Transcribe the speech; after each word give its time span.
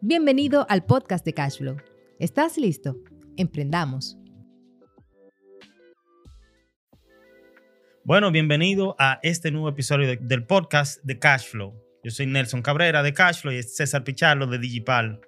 Bienvenido 0.00 0.66
al 0.68 0.84
podcast 0.84 1.24
de 1.24 1.34
Cashflow. 1.34 1.76
¿Estás 2.18 2.56
listo? 2.56 2.96
Emprendamos. 3.36 4.16
Bueno, 8.04 8.30
bienvenido 8.30 8.96
a 8.98 9.18
este 9.22 9.50
nuevo 9.50 9.68
episodio 9.68 10.06
de- 10.08 10.16
del 10.16 10.44
podcast 10.46 11.02
de 11.04 11.18
Cashflow. 11.18 11.74
Yo 12.02 12.10
soy 12.10 12.26
Nelson 12.26 12.62
Cabrera 12.62 13.02
de 13.02 13.12
Cashflow 13.12 13.52
y 13.52 13.56
es 13.58 13.76
César 13.76 14.04
Pichardo 14.04 14.46
de 14.46 14.58
Digipal. 14.58 15.20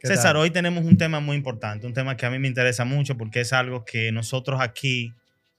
¿Qué 0.00 0.06
César, 0.08 0.34
tal? 0.34 0.36
hoy 0.42 0.50
tenemos 0.50 0.84
un 0.84 0.96
tema 0.96 1.18
muy 1.18 1.36
importante, 1.36 1.86
un 1.86 1.94
tema 1.94 2.16
que 2.16 2.26
a 2.26 2.30
mí 2.30 2.38
me 2.38 2.46
interesa 2.46 2.84
mucho 2.84 3.16
porque 3.16 3.40
es 3.40 3.52
algo 3.52 3.84
que 3.84 4.12
nosotros 4.12 4.60
aquí 4.60 5.12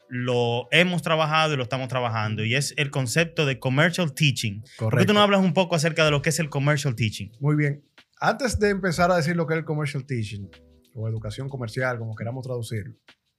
lo 0.07 0.67
hemos 0.71 1.01
trabajado 1.03 1.53
y 1.53 1.57
lo 1.57 1.63
estamos 1.63 1.87
trabajando 1.87 2.43
y 2.45 2.55
es 2.55 2.73
el 2.77 2.89
concepto 2.89 3.45
de 3.45 3.59
commercial 3.59 4.13
teaching. 4.13 4.61
¿Por 4.61 4.69
qué 4.69 4.75
Correcto. 4.77 5.05
tú 5.07 5.13
no 5.13 5.21
hablas 5.21 5.41
un 5.41 5.53
poco 5.53 5.75
acerca 5.75 6.05
de 6.05 6.11
lo 6.11 6.21
que 6.21 6.29
es 6.29 6.39
el 6.39 6.49
commercial 6.49 6.95
teaching? 6.95 7.29
Muy 7.41 7.55
bien. 7.57 7.83
Antes 8.21 8.59
de 8.59 8.69
empezar 8.69 9.11
a 9.11 9.15
decir 9.15 9.37
lo 9.37 9.47
que 9.47 9.53
es 9.53 9.59
el 9.59 9.65
commercial 9.65 10.05
teaching 10.05 10.49
o 10.93 11.07
educación 11.07 11.47
comercial, 11.47 11.97
como 11.97 12.15
queramos 12.15 12.45
traducirlo, 12.45 12.95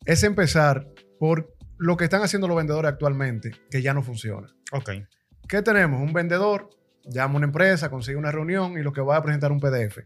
es 0.07 0.23
empezar 0.23 0.87
por 1.19 1.55
lo 1.77 1.99
que 1.99 2.05
están 2.05 2.23
haciendo 2.23 2.49
los 2.49 2.57
vendedores 2.57 2.91
actualmente, 2.91 3.51
que 3.71 3.83
ya 3.83 3.93
no 3.93 4.03
funciona. 4.03 4.49
Ok. 4.73 4.91
¿Qué 5.47 5.61
tenemos? 5.61 6.01
Un 6.01 6.15
vendedor 6.15 6.71
llama 7.05 7.35
a 7.35 7.37
una 7.37 7.47
empresa, 7.47 7.91
consigue 7.91 8.17
una 8.17 8.33
reunión 8.33 8.79
y 8.79 8.83
lo 8.83 8.93
que 8.93 9.03
va 9.03 9.17
a 9.17 9.23
presentar 9.23 9.53
un 9.53 9.61
PDF. 9.61 9.99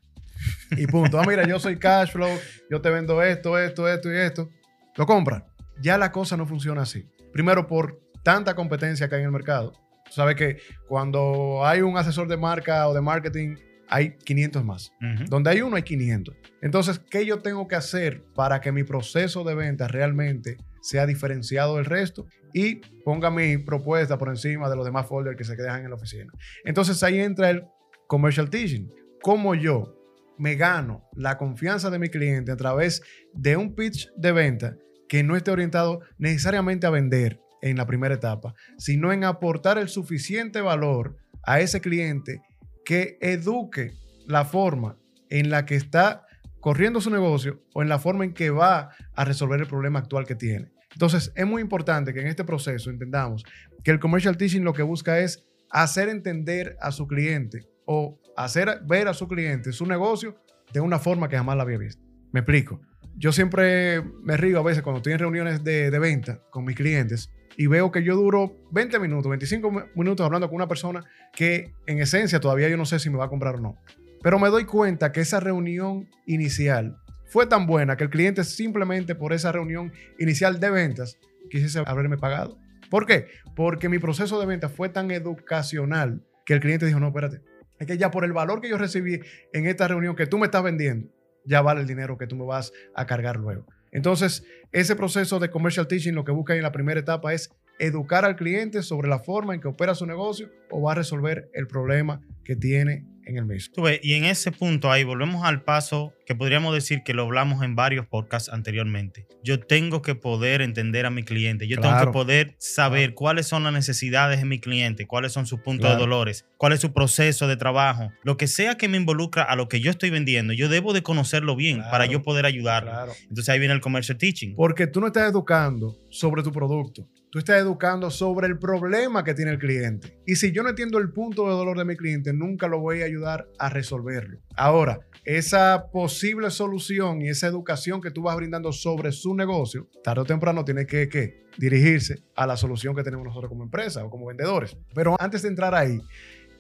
Y 0.73 0.89
punto. 0.89 1.21
Ah, 1.21 1.25
mira, 1.25 1.47
yo 1.47 1.61
soy 1.61 1.79
Cashflow, 1.79 2.37
yo 2.69 2.81
te 2.81 2.91
vendo 2.91 3.23
esto, 3.23 3.57
esto, 3.57 3.89
esto 3.89 4.13
y 4.13 4.17
esto. 4.17 4.51
Lo 4.97 5.07
compran. 5.07 5.45
Ya 5.81 5.99
la 5.99 6.11
cosa 6.11 6.37
no 6.37 6.47
funciona 6.47 6.83
así. 6.83 7.09
Primero, 7.33 7.69
por 7.69 8.01
tanta 8.25 8.57
competencia 8.57 9.09
que 9.09 9.15
hay 9.15 9.21
en 9.21 9.27
el 9.27 9.33
mercado. 9.33 9.73
Tú 10.05 10.13
sabes 10.13 10.35
que 10.35 10.59
cuando 10.89 11.65
hay 11.65 11.83
un 11.83 11.97
asesor 11.97 12.27
de 12.27 12.37
marca 12.37 12.89
o 12.89 12.95
de 12.95 13.01
marketing, 13.01 13.57
hay 13.89 14.17
500 14.17 14.65
más. 14.65 14.93
Donde 15.29 15.51
hay 15.51 15.63
uno, 15.63 15.77
hay 15.77 15.83
500. 15.83 16.37
Entonces, 16.63 17.01
¿qué 17.11 17.27
yo 17.27 17.41
tengo 17.41 17.69
que 17.69 17.77
hacer 17.77 18.25
para 18.35 18.61
que 18.61 18.73
mi 18.73 18.85
proceso 18.85 19.45
de 19.45 19.55
venta 19.55 19.89
realmente 19.89 20.57
sea 20.81 21.07
diferenciado 21.07 21.77
del 21.77 21.87
resto 21.87 22.27
y 22.53 22.77
ponga 23.05 23.31
mi 23.31 23.59
propuesta 23.59 24.19
por 24.19 24.29
encima 24.29 24.69
de 24.69 24.77
los 24.77 24.85
demás 24.85 25.07
folders 25.07 25.37
que 25.37 25.45
se 25.45 25.57
dejan 25.57 25.85
en 25.85 25.91
la 25.91 25.97
oficina? 25.97 26.33
Entonces, 26.65 27.03
ahí 27.03 27.21
entra 27.21 27.51
el 27.51 27.65
commercial 28.07 28.51
teaching. 28.51 28.91
¿Cómo 29.23 29.55
yo 29.55 29.95
me 30.39 30.57
gano 30.57 31.09
la 31.15 31.39
confianza 31.39 31.91
de 31.91 31.99
mi 31.99 32.09
cliente 32.09 32.53
a 32.53 32.57
través 32.57 33.03
de 33.33 33.57
un 33.57 33.75
pitch 33.75 34.11
de 34.17 34.33
venta 34.33 34.77
que 35.09 35.23
no 35.23 35.37
esté 35.37 35.51
orientado 35.51 36.01
necesariamente 36.19 36.87
a 36.87 36.91
vender 36.91 37.41
en 37.63 37.77
la 37.77 37.87
primera 37.87 38.15
etapa, 38.15 38.55
sino 38.79 39.13
en 39.13 39.25
aportar 39.25 39.79
el 39.79 39.89
suficiente 39.89 40.61
valor 40.61 41.17
a 41.45 41.61
ese 41.61 41.81
cliente 41.81 42.43
que 42.85 43.19
eduque 43.21 43.95
la 44.27 44.45
forma 44.45 44.97
en 45.31 45.51
la 45.51 45.67
que 45.67 45.75
está 45.75 46.27
corriendo 46.61 47.01
su 47.01 47.11
negocio 47.11 47.63
o 47.75 47.83
en 47.83 47.89
la 47.89 47.99
forma 47.99 48.25
en 48.25 48.33
que 48.33 48.51
va 48.51 48.91
a 49.15 49.25
resolver 49.25 49.61
el 49.61 49.67
problema 49.67 49.99
actual 49.99 50.27
que 50.27 50.35
tiene. 50.35 50.73
Entonces, 50.93 51.33
es 51.35 51.47
muy 51.47 51.61
importante 51.61 52.15
que 52.15 52.21
en 52.21 52.29
este 52.29 52.45
proceso 52.45 52.89
entendamos 52.89 53.45
que 53.83 53.91
el 53.91 54.01
commercial 54.01 54.37
teaching 54.37 54.63
lo 54.63 54.73
que 54.73 54.83
busca 54.83 55.19
es 55.19 55.45
hacer 55.71 56.09
entender 56.09 56.77
a 56.81 56.93
su 56.93 57.07
cliente 57.07 57.67
o 57.85 58.21
hacer 58.37 58.81
ver 58.87 59.09
a 59.09 59.15
su 59.15 59.29
cliente 59.29 59.73
su 59.73 59.87
negocio 59.87 60.37
de 60.73 60.81
una 60.81 60.99
forma 60.99 61.29
que 61.29 61.37
jamás 61.37 61.57
la 61.57 61.65
había 61.65 61.79
visto. 61.79 62.03
Me 62.33 62.41
explico. 62.41 62.81
Yo 63.17 63.33
siempre 63.33 64.03
me 64.23 64.37
río 64.37 64.59
a 64.59 64.63
veces 64.63 64.83
cuando 64.83 64.99
estoy 64.99 65.13
en 65.13 65.19
reuniones 65.19 65.63
de, 65.63 65.91
de 65.91 65.99
venta 65.99 66.41
con 66.51 66.65
mis 66.65 66.77
clientes 66.77 67.31
y 67.57 67.67
veo 67.67 67.91
que 67.93 68.03
yo 68.03 68.17
duro 68.17 68.57
20 68.73 68.99
minutos, 68.99 69.31
25 69.31 69.71
mi- 69.71 69.81
minutos 69.95 70.25
hablando 70.25 70.49
con 70.49 70.57
una 70.57 70.69
persona 70.69 71.05
que 71.33 71.73
en 71.87 71.99
esencia 72.01 72.41
todavía 72.41 72.69
yo 72.69 72.77
no 72.77 72.85
sé 72.87 72.99
si 72.99 73.11
me 73.11 73.17
va 73.19 73.27
a 73.27 73.29
comprar 73.29 73.57
o 73.57 73.61
no. 73.61 73.79
Pero 74.23 74.39
me 74.39 74.49
doy 74.49 74.65
cuenta 74.65 75.13
que 75.13 75.21
esa 75.21 75.39
reunión 75.41 76.09
inicial 76.27 76.97
fue 77.27 77.47
tan 77.47 77.67
buena 77.67 77.97
que 77.97 78.05
el 78.05 78.11
cliente 78.11 78.43
simplemente 78.45 79.15
por 79.15 79.33
esa 79.33 79.53
reunión 79.53 79.93
inicial 80.19 80.61
de 80.61 80.71
ventas 80.71 81.19
quisiese 81.51 81.83
haberme 81.85 82.17
pagado. 82.17 82.59
¿Por 82.91 83.07
qué? 83.07 83.27
Porque 83.57 83.89
mi 83.89 83.99
proceso 83.99 84.39
de 84.41 84.47
venta 84.47 84.69
fue 84.69 84.89
tan 84.89 85.11
educacional 85.11 86.23
que 86.47 86.55
el 86.55 86.61
cliente 86.61 86.87
dijo, 86.87 87.01
no, 87.01 87.09
espérate, 87.09 87.41
es 87.79 87.87
que 87.87 87.99
ya 87.99 88.11
por 88.11 88.25
el 88.25 88.33
valor 88.33 88.61
que 88.61 88.69
yo 88.69 88.79
recibí 88.79 89.21
en 89.53 89.67
esta 89.67 89.89
reunión 89.89 90.15
que 90.17 90.27
tú 90.27 90.39
me 90.39 90.47
estás 90.47 90.63
vendiendo, 90.63 91.09
ya 91.45 91.61
vale 91.63 91.81
el 91.81 91.87
dinero 91.87 92.17
que 92.19 92.27
tú 92.27 92.37
me 92.37 92.45
vas 92.45 92.73
a 92.95 93.07
cargar 93.07 93.37
luego. 93.37 93.67
Entonces, 93.95 94.45
ese 94.73 94.97
proceso 94.97 95.39
de 95.39 95.51
commercial 95.51 95.87
teaching 95.87 96.13
lo 96.13 96.25
que 96.25 96.33
busca 96.33 96.55
en 96.55 96.63
la 96.63 96.73
primera 96.73 97.01
etapa 97.01 97.33
es 97.33 97.51
educar 97.79 98.25
al 98.25 98.37
cliente 98.37 98.83
sobre 98.83 99.09
la 99.09 99.21
forma 99.21 99.55
en 99.55 99.61
que 99.61 99.69
opera 99.69 99.95
su 99.95 100.05
negocio 100.05 100.51
o 100.71 100.83
va 100.83 100.93
a 100.93 100.97
resolver 100.97 101.49
el 101.55 101.67
problema 101.67 102.21
que 102.45 102.57
tiene 102.57 103.07
en 103.27 103.39
el 103.39 103.45
mismo. 103.47 103.83
Ves, 103.85 104.01
y 104.03 104.15
en 104.15 104.25
ese 104.25 104.53
punto 104.53 104.91
ahí 104.91 105.05
volvemos 105.05 105.45
al 105.45 105.63
paso 105.63 106.13
que 106.27 106.35
podríamos 106.35 106.75
decir 106.75 107.03
que 107.05 107.13
lo 107.15 107.23
hablamos 107.25 107.63
en 107.63 107.77
varios 107.77 108.07
podcasts 108.07 108.49
anteriormente. 108.49 109.27
Yo 109.43 109.61
tengo 109.61 110.01
que 110.03 110.15
poder 110.15 110.63
entender 110.63 111.05
a 111.07 111.11
mi 111.11 111.23
cliente, 111.23 111.67
yo 111.69 111.79
tengo 111.81 111.99
que 112.01 112.07
poder 112.13 112.55
saber 112.59 113.15
cuáles 113.15 113.47
son 113.47 113.65
las 113.65 113.73
necesidades 113.73 114.41
de 114.41 114.47
mi 114.47 114.59
cliente, 114.59 115.07
cuáles 115.07 115.33
son 115.33 115.47
sus 115.47 115.61
puntos 115.61 115.85
Claro. 115.87 115.97
de 115.97 116.01
dolores, 116.01 116.47
cuál 116.57 116.73
es 116.73 116.81
su 116.81 116.93
proceso 116.95 117.47
de 117.47 117.57
trabajo, 117.57 118.11
lo 118.23 118.37
que 118.37 118.47
sea 118.47 118.77
que 118.77 118.89
me 118.89 118.97
involucra 118.97 119.43
a 119.43 119.55
lo 119.57 119.69
que 119.69 119.81
yo 119.81 119.91
estoy 119.91 120.09
vendiendo, 120.11 120.53
yo 120.55 120.69
debo 120.69 120.93
de 120.93 121.03
conocerlo 121.03 121.57
bien 121.57 121.83
para 121.91 122.07
yo 122.07 122.23
poder 122.23 122.47
ayudarlo. 122.47 122.93
Entonces 123.29 123.49
ahí 123.51 123.59
viene 123.59 123.75
el 123.75 123.81
commercial 123.81 124.17
teaching. 124.17 124.55
Porque 124.55 124.87
tú 124.87 125.01
no 125.01 125.09
estás 125.09 125.31
educando 125.31 125.99
sobre 126.11 126.43
tu 126.43 126.51
producto. 126.53 127.07
Tú 127.35 127.41
estás 127.41 127.57
educando 127.57 128.13
sobre 128.13 128.47
el 128.47 128.61
problema 128.61 129.25
que 129.25 129.35
tiene 129.35 129.51
el 129.51 129.59
cliente. 129.59 130.17
Y 130.25 130.37
si 130.37 130.53
yo 130.53 130.63
no 130.63 130.69
entiendo 130.69 130.99
el 130.99 131.11
punto 131.11 131.43
de 131.49 131.51
dolor 131.51 131.77
de 131.77 131.85
mi 131.85 131.97
cliente, 131.97 132.33
nunca 132.33 132.69
lo 132.69 132.79
voy 132.79 133.03
a 133.03 133.07
ayudar 133.07 133.49
a 133.59 133.69
resolverlo. 133.69 134.39
Ahora, 134.55 135.01
esa 135.25 135.91
posible 135.91 136.49
solución 136.53 137.23
y 137.23 137.31
esa 137.31 137.49
educación 137.49 138.01
que 138.01 138.13
tú 138.13 138.23
vas 138.23 138.37
brindando 138.37 138.71
sobre 138.71 139.11
su 139.11 139.35
negocio, 139.35 139.89
tarde 140.05 140.21
o 140.21 140.25
temprano 140.25 140.65
tiene 140.65 140.87
que, 140.87 141.09
¿qué? 141.09 141.43
dirigirse 141.59 142.23
a 142.37 142.47
la 142.47 142.57
solución 142.57 142.95
que 142.95 143.03
tenemos 143.03 143.27
nosotros 143.27 143.49
como 143.49 143.65
empresa 143.65 144.05
o 144.05 144.11
como 144.11 144.27
vendedores. 144.27 144.77
Pero 144.95 145.17
antes 145.19 145.43
de 145.43 145.49
entrar 145.49 145.75
ahí, 145.75 146.01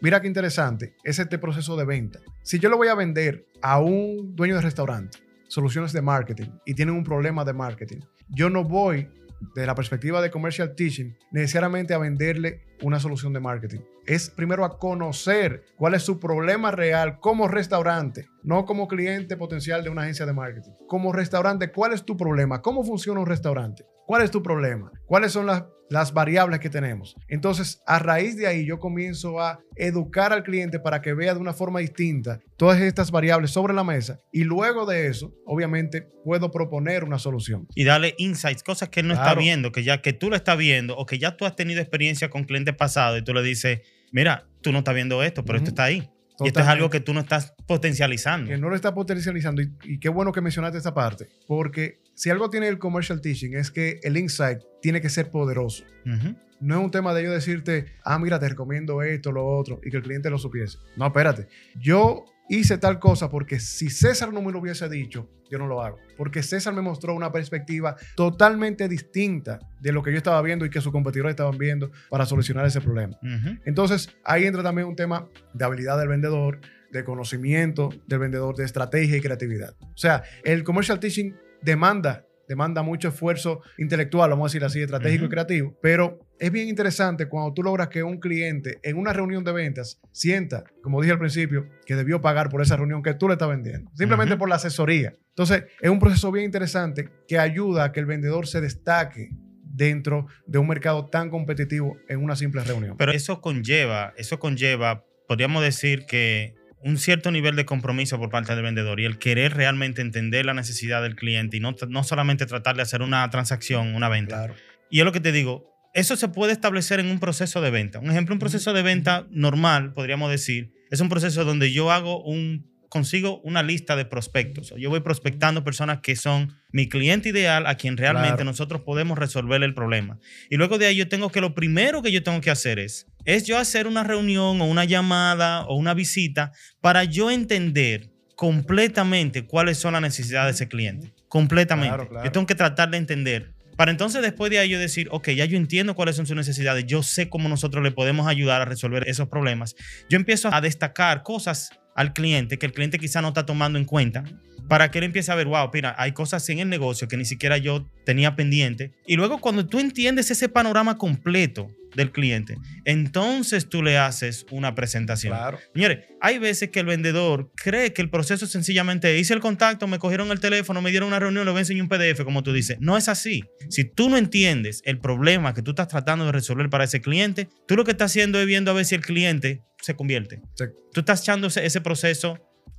mira 0.00 0.20
qué 0.20 0.26
interesante 0.26 0.96
es 1.04 1.20
este 1.20 1.38
proceso 1.38 1.76
de 1.76 1.84
venta. 1.84 2.18
Si 2.42 2.58
yo 2.58 2.68
lo 2.68 2.78
voy 2.78 2.88
a 2.88 2.96
vender 2.96 3.46
a 3.62 3.78
un 3.78 4.34
dueño 4.34 4.56
de 4.56 4.62
restaurante, 4.62 5.18
soluciones 5.46 5.92
de 5.92 6.02
marketing 6.02 6.48
y 6.66 6.74
tienen 6.74 6.96
un 6.96 7.04
problema 7.04 7.44
de 7.44 7.52
marketing, 7.52 8.00
yo 8.28 8.50
no 8.50 8.64
voy 8.64 9.08
de 9.54 9.66
la 9.66 9.74
perspectiva 9.74 10.20
de 10.20 10.30
commercial 10.30 10.74
teaching 10.74 11.14
necesariamente 11.32 11.94
a 11.94 11.98
venderle 11.98 12.62
una 12.82 13.00
solución 13.00 13.32
de 13.32 13.40
marketing. 13.40 13.80
Es 14.06 14.30
primero 14.30 14.64
a 14.64 14.78
conocer 14.78 15.64
cuál 15.76 15.94
es 15.94 16.02
su 16.02 16.20
problema 16.20 16.70
real 16.70 17.20
como 17.20 17.48
restaurante, 17.48 18.26
no 18.42 18.64
como 18.64 18.88
cliente 18.88 19.36
potencial 19.36 19.82
de 19.82 19.90
una 19.90 20.02
agencia 20.02 20.26
de 20.26 20.32
marketing. 20.32 20.72
Como 20.86 21.12
restaurante, 21.12 21.72
¿cuál 21.72 21.92
es 21.92 22.04
tu 22.04 22.16
problema? 22.16 22.60
¿Cómo 22.60 22.84
funciona 22.84 23.20
un 23.20 23.26
restaurante? 23.26 23.84
¿Cuál 24.06 24.22
es 24.22 24.30
tu 24.30 24.42
problema? 24.42 24.90
¿Cuáles 25.06 25.32
son 25.32 25.46
las, 25.46 25.64
las 25.90 26.12
variables 26.12 26.60
que 26.60 26.68
tenemos? 26.70 27.14
Entonces, 27.28 27.80
a 27.86 27.98
raíz 27.98 28.36
de 28.36 28.46
ahí, 28.46 28.66
yo 28.66 28.78
comienzo 28.78 29.40
a 29.40 29.58
educar 29.76 30.32
al 30.32 30.42
cliente 30.42 30.78
para 30.78 31.00
que 31.00 31.14
vea 31.14 31.34
de 31.34 31.40
una 31.40 31.52
forma 31.52 31.80
distinta 31.80 32.38
todas 32.56 32.80
estas 32.80 33.10
variables 33.10 33.50
sobre 33.50 33.72
la 33.74 33.82
mesa 33.84 34.18
y 34.32 34.44
luego 34.44 34.86
de 34.86 35.06
eso, 35.06 35.32
obviamente, 35.46 36.06
puedo 36.24 36.50
proponer 36.50 37.04
una 37.04 37.18
solución. 37.18 37.66
Y 37.74 37.84
darle 37.84 38.14
insights, 38.18 38.62
cosas 38.62 38.88
que 38.90 39.00
él 39.00 39.06
no 39.08 39.14
está 39.14 39.24
Claro. 39.24 39.40
viendo, 39.40 39.72
que 39.72 39.82
ya 39.82 40.00
que 40.02 40.12
tú 40.12 40.30
lo 40.30 40.36
estás 40.36 40.58
viendo 40.58 40.96
o 40.96 41.06
que 41.06 41.18
ya 41.18 41.36
tú 41.36 41.44
has 41.46 41.56
tenido 41.56 41.80
experiencia 41.80 42.28
con 42.30 42.44
clientes 42.44 42.74
pasados 42.74 43.18
y 43.20 43.22
tú 43.24 43.32
le 43.34 43.42
dices, 43.42 43.80
mira, 44.12 44.46
tú 44.62 44.70
no 44.72 44.78
estás 44.78 44.94
viendo 44.94 45.22
esto, 45.22 45.44
pero 45.44 45.56
esto 45.58 45.68
Ujú. 45.68 45.72
está 45.74 45.84
ahí. 45.84 45.96
Y 46.40 46.48
esto 46.48 46.60
es 46.60 46.66
Totalmente. 46.66 46.72
algo 46.72 46.90
que 46.90 46.98
tú 47.00 47.14
no 47.14 47.20
estás 47.20 47.54
potencializando. 47.66 48.50
que 48.50 48.58
no 48.58 48.68
lo 48.68 48.74
está 48.74 48.92
potencializando 48.92 49.62
y, 49.62 49.70
y 49.84 49.98
qué 50.00 50.08
bueno 50.08 50.32
que 50.32 50.40
mencionaste 50.40 50.78
esta 50.78 50.92
parte, 50.92 51.28
porque 51.46 52.00
si 52.14 52.30
algo 52.30 52.50
tiene 52.50 52.68
el 52.68 52.78
commercial 52.78 53.20
teaching 53.20 53.54
es 53.54 53.70
que 53.70 54.00
el 54.02 54.16
insight 54.16 54.60
tiene 54.80 55.00
que 55.00 55.08
ser 55.08 55.30
poderoso. 55.30 55.84
Ujú. 56.06 56.36
No 56.60 56.78
es 56.78 56.84
un 56.84 56.90
tema 56.90 57.12
de 57.12 57.24
yo 57.24 57.32
decirte, 57.32 57.86
ah, 58.04 58.18
mira, 58.18 58.38
te 58.38 58.48
recomiendo 58.48 59.02
esto, 59.02 59.32
lo 59.32 59.46
otro, 59.46 59.80
y 59.84 59.90
que 59.90 59.98
el 59.98 60.02
cliente 60.02 60.30
lo 60.30 60.38
supiese. 60.38 60.78
No, 60.96 61.06
espérate. 61.06 61.48
Yo 61.78 62.24
hice 62.48 62.78
tal 62.78 62.98
cosa 62.98 63.30
porque 63.30 63.58
si 63.58 63.90
César 63.90 64.32
no 64.32 64.42
me 64.42 64.52
lo 64.52 64.60
hubiese 64.60 64.88
dicho, 64.88 65.28
yo 65.50 65.58
no 65.58 65.66
lo 65.66 65.82
hago. 65.82 65.98
Porque 66.16 66.42
César 66.42 66.72
me 66.74 66.80
mostró 66.80 67.14
una 67.14 67.32
perspectiva 67.32 67.96
totalmente 68.14 68.88
distinta 68.88 69.58
de 69.80 69.92
lo 69.92 70.02
que 70.02 70.12
yo 70.12 70.16
estaba 70.16 70.40
viendo 70.42 70.64
y 70.64 70.70
que 70.70 70.80
sus 70.80 70.92
competidores 70.92 71.32
estaban 71.32 71.58
viendo 71.58 71.90
para 72.08 72.24
solucionar 72.24 72.64
ese 72.66 72.80
problema. 72.80 73.18
Ujú. 73.22 73.58
Entonces, 73.64 74.08
ahí 74.24 74.44
entra 74.44 74.62
también 74.62 74.88
un 74.88 74.96
tema 74.96 75.28
de 75.52 75.64
habilidad 75.64 75.98
del 75.98 76.08
vendedor, 76.08 76.60
de 76.92 77.04
conocimiento 77.04 77.90
del 78.06 78.20
vendedor, 78.20 78.56
de 78.56 78.64
estrategia 78.64 79.16
y 79.16 79.20
creatividad. 79.20 79.74
O 79.80 79.96
sea, 79.96 80.22
el 80.44 80.62
commercial 80.62 81.00
teaching 81.00 81.34
demanda, 81.64 82.26
demanda 82.46 82.82
mucho 82.82 83.08
esfuerzo 83.08 83.62
intelectual, 83.78 84.30
vamos 84.30 84.44
a 84.44 84.48
decir 84.50 84.64
así, 84.64 84.82
estratégico 84.82 85.24
y 85.24 85.28
creativo, 85.28 85.78
pero 85.80 86.20
es 86.38 86.50
bien 86.52 86.68
interesante 86.68 87.26
cuando 87.26 87.54
tú 87.54 87.62
logras 87.62 87.88
que 87.88 88.02
un 88.02 88.18
cliente 88.18 88.78
en 88.82 88.98
una 88.98 89.12
reunión 89.12 89.44
de 89.44 89.52
ventas 89.52 90.00
sienta, 90.12 90.64
como 90.82 91.00
dije 91.00 91.12
al 91.12 91.18
principio, 91.18 91.68
que 91.86 91.96
debió 91.96 92.20
pagar 92.20 92.50
por 92.50 92.60
esa 92.60 92.76
reunión 92.76 93.02
que 93.02 93.14
tú 93.14 93.28
le 93.28 93.34
estás 93.34 93.48
vendiendo, 93.48 93.90
simplemente 93.94 94.36
por 94.36 94.48
la 94.48 94.56
asesoría. 94.56 95.14
Entonces, 95.30 95.64
es 95.80 95.90
un 95.90 95.98
proceso 95.98 96.30
bien 96.30 96.44
interesante 96.44 97.08
que 97.26 97.38
ayuda 97.38 97.84
a 97.84 97.92
que 97.92 98.00
el 98.00 98.06
vendedor 98.06 98.46
se 98.46 98.60
destaque 98.60 99.30
dentro 99.64 100.26
de 100.46 100.58
un 100.58 100.68
mercado 100.68 101.06
tan 101.06 101.30
competitivo 101.30 101.96
en 102.08 102.22
una 102.22 102.36
simple 102.36 102.62
reunión. 102.62 102.96
Pero 102.96 103.12
eso 103.12 103.40
conlleva, 103.40 104.12
eso 104.16 104.38
conlleva, 104.38 105.04
podríamos 105.26 105.62
decir 105.62 106.06
que 106.06 106.54
un 106.84 106.98
cierto 106.98 107.30
nivel 107.30 107.56
de 107.56 107.64
compromiso 107.64 108.18
por 108.18 108.28
parte 108.28 108.54
del 108.54 108.62
vendedor 108.62 109.00
y 109.00 109.06
el 109.06 109.18
querer 109.18 109.54
realmente 109.54 110.02
entender 110.02 110.44
la 110.44 110.52
necesidad 110.52 111.02
del 111.02 111.16
cliente 111.16 111.56
y 111.56 111.60
no, 111.60 111.74
no 111.88 112.04
solamente 112.04 112.44
tratar 112.44 112.76
de 112.76 112.82
hacer 112.82 113.00
una 113.00 113.28
transacción, 113.30 113.94
una 113.94 114.10
venta. 114.10 114.36
Claro. 114.36 114.54
Y 114.90 114.98
es 114.98 115.04
lo 115.04 115.12
que 115.12 115.20
te 115.20 115.32
digo, 115.32 115.74
eso 115.94 116.14
se 116.16 116.28
puede 116.28 116.52
establecer 116.52 117.00
en 117.00 117.06
un 117.06 117.20
proceso 117.20 117.62
de 117.62 117.70
venta. 117.70 118.00
Un 118.00 118.10
ejemplo, 118.10 118.34
un 118.34 118.38
proceso 118.38 118.74
de 118.74 118.82
venta 118.82 119.26
normal, 119.30 119.94
podríamos 119.94 120.30
decir, 120.30 120.72
es 120.90 121.00
un 121.00 121.08
proceso 121.08 121.44
donde 121.44 121.72
yo 121.72 121.90
hago 121.90 122.22
un 122.22 122.73
consigo 122.94 123.40
una 123.40 123.64
lista 123.64 123.96
de 123.96 124.04
prospectos. 124.04 124.72
Yo 124.78 124.88
voy 124.88 125.00
prospectando 125.00 125.64
personas 125.64 125.98
que 126.00 126.14
son 126.14 126.54
mi 126.70 126.88
cliente 126.88 127.30
ideal 127.30 127.66
a 127.66 127.74
quien 127.74 127.96
realmente 127.96 128.36
Claro. 128.36 128.44
nosotros 128.44 128.82
podemos 128.82 129.18
resolver 129.18 129.60
el 129.64 129.74
problema. 129.74 130.20
Y 130.48 130.56
luego 130.58 130.78
de 130.78 130.86
ahí 130.86 130.94
yo 130.94 131.08
tengo 131.08 131.28
que 131.28 131.40
lo 131.40 131.56
primero 131.56 132.02
que 132.02 132.12
yo 132.12 132.22
tengo 132.22 132.40
que 132.40 132.52
hacer 132.52 132.78
es 132.78 133.08
es 133.24 133.46
yo 133.46 133.58
hacer 133.58 133.88
una 133.88 134.04
reunión 134.04 134.60
o 134.60 134.66
una 134.66 134.84
llamada 134.84 135.66
o 135.66 135.74
una 135.74 135.92
visita 135.92 136.52
para 136.80 137.02
yo 137.02 137.32
entender 137.32 138.10
completamente 138.36 139.44
cuáles 139.44 139.76
son 139.78 139.94
las 139.94 140.02
necesidades 140.02 140.54
de 140.56 140.64
ese 140.64 140.68
cliente. 140.68 141.12
Completamente. 141.26 141.88
Claro, 141.96 142.08
claro. 142.08 142.24
Yo 142.24 142.30
tengo 142.30 142.46
que 142.46 142.54
tratar 142.54 142.90
de 142.92 142.98
entender. 142.98 143.54
Para 143.76 143.90
entonces 143.90 144.22
después 144.22 144.52
de 144.52 144.60
ahí 144.60 144.68
yo 144.68 144.78
decir, 144.78 145.08
ok, 145.10 145.30
ya 145.30 145.46
yo 145.46 145.56
entiendo 145.56 145.96
cuáles 145.96 146.14
son 146.14 146.26
sus 146.26 146.36
necesidades, 146.36 146.84
yo 146.86 147.02
sé 147.02 147.28
cómo 147.28 147.48
nosotros 147.48 147.82
le 147.82 147.90
podemos 147.90 148.28
ayudar 148.28 148.62
a 148.62 148.64
resolver 148.66 149.08
esos 149.08 149.26
problemas. 149.28 149.74
Yo 150.08 150.14
empiezo 150.16 150.54
a 150.54 150.60
destacar 150.60 151.24
cosas 151.24 151.70
al 151.94 152.12
cliente 152.12 152.58
que 152.58 152.66
el 152.66 152.72
cliente 152.72 152.98
quizá 152.98 153.22
no 153.22 153.28
está 153.28 153.46
tomando 153.46 153.78
en 153.78 153.84
cuenta 153.84 154.24
para 154.68 154.90
que 154.90 154.98
él 154.98 155.04
empiece 155.04 155.30
a 155.30 155.34
ver, 155.34 155.46
wow, 155.46 155.70
mira, 155.72 155.94
hay 155.98 156.12
cosas 156.12 156.48
en 156.48 156.58
el 156.58 156.68
negocio 156.68 157.06
que 157.06 157.16
ni 157.16 157.24
siquiera 157.24 157.58
yo 157.58 157.86
tenía 158.04 158.34
pendiente. 158.34 158.92
Y 159.06 159.16
luego 159.16 159.38
cuando 159.38 159.66
tú 159.66 159.78
entiendes 159.78 160.30
ese 160.30 160.48
panorama 160.48 160.96
completo 160.96 161.70
del 161.94 162.12
cliente, 162.12 162.56
entonces 162.84 163.68
tú 163.68 163.82
le 163.82 163.98
haces 163.98 164.46
una 164.50 164.74
presentación. 164.74 165.32
Claro. 165.32 165.58
Señores, 165.74 166.06
hay 166.20 166.38
veces 166.38 166.70
que 166.70 166.80
el 166.80 166.86
vendedor 166.86 167.52
cree 167.54 167.92
que 167.92 168.02
el 168.02 168.10
proceso 168.10 168.44
es 168.44 168.50
sencillamente 168.50 169.18
hice 169.18 169.34
el 169.34 169.40
contacto, 169.40 169.86
me 169.86 169.98
cogieron 169.98 170.30
el 170.30 170.40
teléfono, 170.40 170.82
me 170.82 170.90
dieron 170.90 171.08
una 171.08 171.18
reunión, 171.18 171.44
le 171.44 171.50
voy 171.50 171.58
a 171.58 171.62
enseñar 171.62 171.82
un 171.82 171.88
PDF, 171.88 172.24
como 172.24 172.42
tú 172.42 172.52
dices. 172.52 172.78
No 172.80 172.96
es 172.96 173.08
así. 173.08 173.44
Si 173.68 173.84
tú 173.84 174.08
no 174.08 174.16
entiendes 174.16 174.82
el 174.84 174.98
problema 174.98 175.54
que 175.54 175.62
tú 175.62 175.72
estás 175.72 175.88
tratando 175.88 176.26
de 176.26 176.32
resolver 176.32 176.70
para 176.70 176.84
ese 176.84 177.00
cliente, 177.00 177.48
tú 177.66 177.76
lo 177.76 177.84
que 177.84 177.92
estás 177.92 178.10
haciendo 178.10 178.40
es 178.40 178.46
viendo 178.46 178.70
a 178.70 178.74
ver 178.74 178.84
si 178.84 178.94
el 178.94 179.02
cliente 179.02 179.62
se 179.80 179.94
convierte. 179.94 180.40
Sí. 180.54 180.64
Tú 180.92 181.00
estás 181.00 181.20
echando 181.22 181.48
ese 181.48 181.80
proceso 181.80 182.38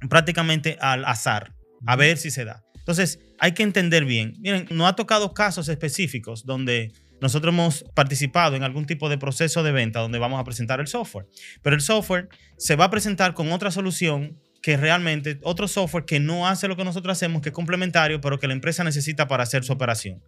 prácticamente 0.09 0.77
al 0.79 1.05
azar, 1.05 1.53
a 1.85 1.95
ver 1.95 2.17
si 2.17 2.31
se 2.31 2.45
da. 2.45 2.63
Entonces, 2.85 3.19
hay 3.39 3.53
que 3.53 3.63
entender 3.63 4.05
bien. 4.05 4.33
Miren, 4.39 4.67
no 4.69 4.87
ha 4.87 4.95
tocado 4.95 5.33
casos 5.33 5.69
específicos 5.69 6.45
donde 6.45 6.91
nosotros 7.25 7.51
hemos 7.51 7.83
participado 7.95 8.55
en 8.55 8.61
algún 8.61 8.85
tipo 8.85 9.09
de 9.09 9.17
proceso 9.17 9.63
de 9.63 9.71
venta 9.71 9.99
donde 9.99 10.19
vamos 10.19 10.39
a 10.39 10.43
presentar 10.43 10.79
el 10.79 10.85
software. 10.85 11.25
Pero 11.63 11.75
el 11.75 11.81
software 11.81 12.29
se 12.57 12.75
va 12.75 12.85
a 12.85 12.91
presentar 12.91 13.33
con 13.33 13.51
otra 13.51 13.71
solución 13.71 14.39
que 14.61 14.77
realmente, 14.77 15.39
otro 15.41 15.67
software 15.67 16.05
que 16.05 16.19
no 16.19 16.47
hace 16.47 16.67
lo 16.67 16.75
que 16.75 16.83
nosotros 16.83 17.17
hacemos, 17.17 17.41
que 17.41 17.49
es 17.49 17.55
complementario, 17.55 18.21
pero 18.21 18.39
que 18.39 18.47
la 18.47 18.53
empresa 18.53 18.83
necesita 18.83 19.27
para 19.27 19.43
hacer 19.43 19.63
su 19.63 19.73
operación. 19.73 20.21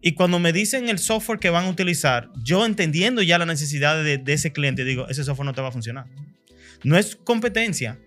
Y 0.00 0.14
cuando 0.14 0.40
me 0.40 0.52
dicen 0.52 0.88
el 0.88 0.98
software 0.98 1.38
que 1.38 1.50
van 1.50 1.66
a 1.66 1.68
utilizar, 1.68 2.28
yo 2.42 2.66
entendiendo 2.66 3.22
ya 3.22 3.38
la 3.38 3.46
necesidad 3.46 4.02
de, 4.02 4.20
ese 4.26 4.52
cliente, 4.52 4.84
digo, 4.84 5.08
ese 5.08 5.22
software 5.22 5.46
no 5.46 5.52
te 5.52 5.62
va 5.62 5.68
a 5.68 5.72
funcionar. 5.72 6.06
No 6.82 6.98
es 6.98 7.14
competencia. 7.14 8.00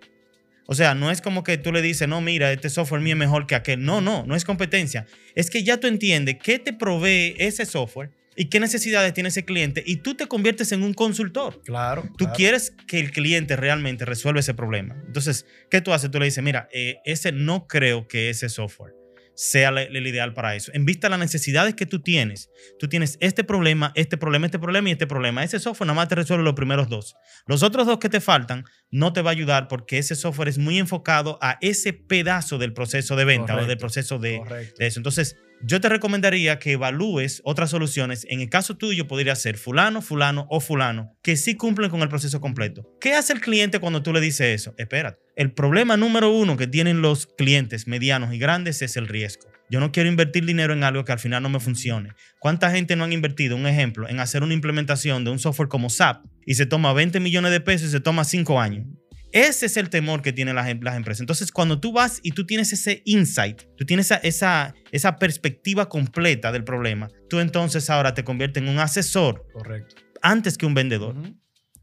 O 0.67 0.75
sea, 0.75 0.93
no 0.93 1.09
es 1.09 1.21
como 1.21 1.43
que 1.43 1.57
tú 1.57 1.71
le 1.71 1.81
dices, 1.81 2.07
no, 2.07 2.19
mira, 2.21 2.51
este 2.51 2.69
software 2.69 3.01
mío 3.01 3.13
es 3.13 3.19
mejor 3.19 3.47
que 3.47 3.55
aquel. 3.55 3.83
No, 3.83 4.01
no, 4.01 4.25
no 4.25 4.35
es 4.35 4.43
competencia. 4.43 5.05
Es 5.35 5.49
que 5.49 5.63
ya 5.63 5.79
tú 5.79 5.87
entiendes 5.87 6.37
qué 6.41 6.59
te 6.59 6.73
provee 6.73 7.35
ese 7.37 7.65
software 7.65 8.11
y 8.35 8.49
qué 8.49 8.59
necesidades 8.59 9.13
tiene 9.13 9.29
ese 9.29 9.45
cliente 9.45 9.83
y 9.85 9.97
tú 9.97 10.15
te 10.15 10.27
conviertes 10.27 10.71
en 10.71 10.83
un 10.83 10.93
consultor. 10.93 11.61
Claro. 11.63 12.03
Tú 12.17 12.25
claro. 12.25 12.33
quieres 12.35 12.73
que 12.87 12.99
el 12.99 13.11
cliente 13.11 13.55
realmente 13.55 14.05
resuelva 14.05 14.39
ese 14.39 14.53
problema. 14.53 14.95
Entonces, 15.07 15.45
¿qué 15.69 15.81
tú 15.81 15.93
haces? 15.93 16.11
Tú 16.11 16.19
le 16.19 16.25
dices, 16.25 16.43
mira, 16.43 16.67
eh, 16.71 16.97
ese 17.05 17.31
no 17.31 17.67
creo 17.67 18.07
que 18.07 18.29
ese 18.29 18.49
software 18.49 18.93
sea 19.35 19.69
el 19.69 20.07
ideal 20.07 20.33
para 20.33 20.55
eso. 20.55 20.71
En 20.73 20.85
vista 20.85 21.07
de 21.07 21.11
las 21.11 21.19
necesidades 21.19 21.75
que 21.75 21.85
tú 21.85 22.01
tienes, 22.01 22.49
tú 22.79 22.87
tienes 22.87 23.17
este 23.19 23.43
problema, 23.43 23.91
este 23.95 24.17
problema, 24.17 24.45
este 24.45 24.59
problema 24.59 24.89
y 24.89 24.91
este 24.93 25.07
problema. 25.07 25.43
Ese 25.43 25.59
software 25.59 25.87
nada 25.87 25.97
más 25.97 26.07
te 26.07 26.15
resuelve 26.15 26.43
los 26.43 26.53
primeros 26.53 26.89
dos. 26.89 27.15
Los 27.45 27.61
otros 27.61 27.85
dos 27.85 27.99
que 27.99 28.09
te 28.09 28.21
faltan 28.21 28.63
no 28.91 29.13
te 29.13 29.21
va 29.21 29.31
a 29.31 29.33
ayudar 29.33 29.67
porque 29.67 29.97
ese 29.97 30.15
software 30.15 30.47
es 30.47 30.57
muy 30.57 30.79
enfocado 30.79 31.37
a 31.41 31.57
ese 31.61 31.91
pedazo 31.93 32.57
del 32.57 32.73
proceso 32.73 33.15
de 33.15 33.25
venta 33.25 33.53
o 33.53 33.57
del 33.57 33.65
Correcto, 33.65 33.81
proceso 33.81 34.19
de, 34.19 34.37
Correcto. 34.37 34.75
de 34.79 34.87
eso. 34.87 34.99
Entonces, 34.99 35.35
yo 35.62 35.81
te 35.81 35.90
recomendaría 35.90 36.60
que 36.60 36.74
evalúes 36.74 37.42
otras 37.44 37.69
soluciones. 37.69 38.25
En 38.30 38.42
el 38.42 38.50
caso 38.50 38.78
tuyo, 38.78 39.07
podría 39.07 39.36
ser 39.36 39.57
fulano, 39.57 40.02
fulano 40.02 40.48
o 40.50 40.60
fulano, 40.60 41.18
que 41.22 41.38
sí 41.38 41.56
cumplen 41.56 41.90
con 41.90 42.02
el 42.02 42.10
proceso 42.10 42.42
completo. 42.42 42.88
¿Qué 43.00 43.13
hace 43.13 43.34
el 43.34 43.42
cliente 43.42 43.80
cuando 43.80 44.04
tú 44.04 44.13
le 44.13 44.22
dices 44.22 44.62
eso? 44.62 44.75
Espérate. 44.78 45.19
El 45.36 45.52
problema 45.52 45.98
número 45.98 46.31
uno 46.31 46.57
que 46.57 46.68
tienen 46.68 47.02
los 47.02 47.28
clientes 47.28 47.88
medianos 47.88 48.34
y 48.34 48.38
grandes 48.38 48.81
es 48.81 48.98
el 48.98 49.07
riesgo. 49.07 49.50
Yo 49.69 49.80
no 49.80 49.92
quiero 49.92 50.10
invertir 50.10 50.46
dinero 50.46 50.74
en 50.74 50.84
algo 50.84 51.04
que 51.04 51.12
al 51.12 51.19
final 51.19 51.42
no 51.42 51.50
me 51.50 51.60
funcione. 51.60 52.12
¿Cuánta 52.40 52.69
gente 52.69 52.96
no 52.96 53.04
han 53.04 53.13
invertido, 53.13 53.56
un 53.56 53.66
ejemplo, 53.66 54.07
en 54.07 54.19
hacer 54.19 54.44
una 54.44 54.54
implementación 54.54 55.24
de 55.24 55.31
un 55.31 55.40
software 55.40 55.69
como 55.69 55.90
SAP 55.90 56.24
y 56.46 56.54
se 56.54 56.68
toma 56.68 56.94
20 56.94 57.19
millones 57.19 57.52
de 57.52 57.62
pesos 57.62 57.90
y 57.90 57.92
se 57.92 58.00
toma 58.00 58.24
5 58.24 58.60
años? 58.62 58.86
Ese 59.35 59.65
es 59.65 59.75
el 59.75 59.89
temor 59.89 60.21
que 60.21 60.31
tienen 60.31 60.55
las, 60.55 60.69
em- 60.69 60.79
las 60.81 60.95
empresas. 60.95 61.19
Entonces, 61.19 61.51
cuando 61.51 61.81
tú 61.81 61.91
vas 61.91 62.21
y 62.23 62.31
tú 62.31 62.45
tienes 62.45 62.71
ese 62.71 63.01
insight, 63.03 63.63
tú 63.75 63.85
tienes 63.85 64.05
esa, 64.05 64.15
esa, 64.23 64.75
esa 64.93 65.17
perspectiva 65.17 65.89
completa 65.89 66.53
del 66.53 66.63
problema, 66.63 67.09
tú 67.29 67.41
entonces 67.41 67.89
ahora 67.89 68.13
te 68.13 68.23
conviertes 68.23 68.63
en 68.63 68.69
un 68.69 68.79
asesor 68.79 69.45
Correcto. 69.51 69.97
antes 70.21 70.57
que 70.57 70.65
un 70.65 70.73
vendedor. 70.73 71.17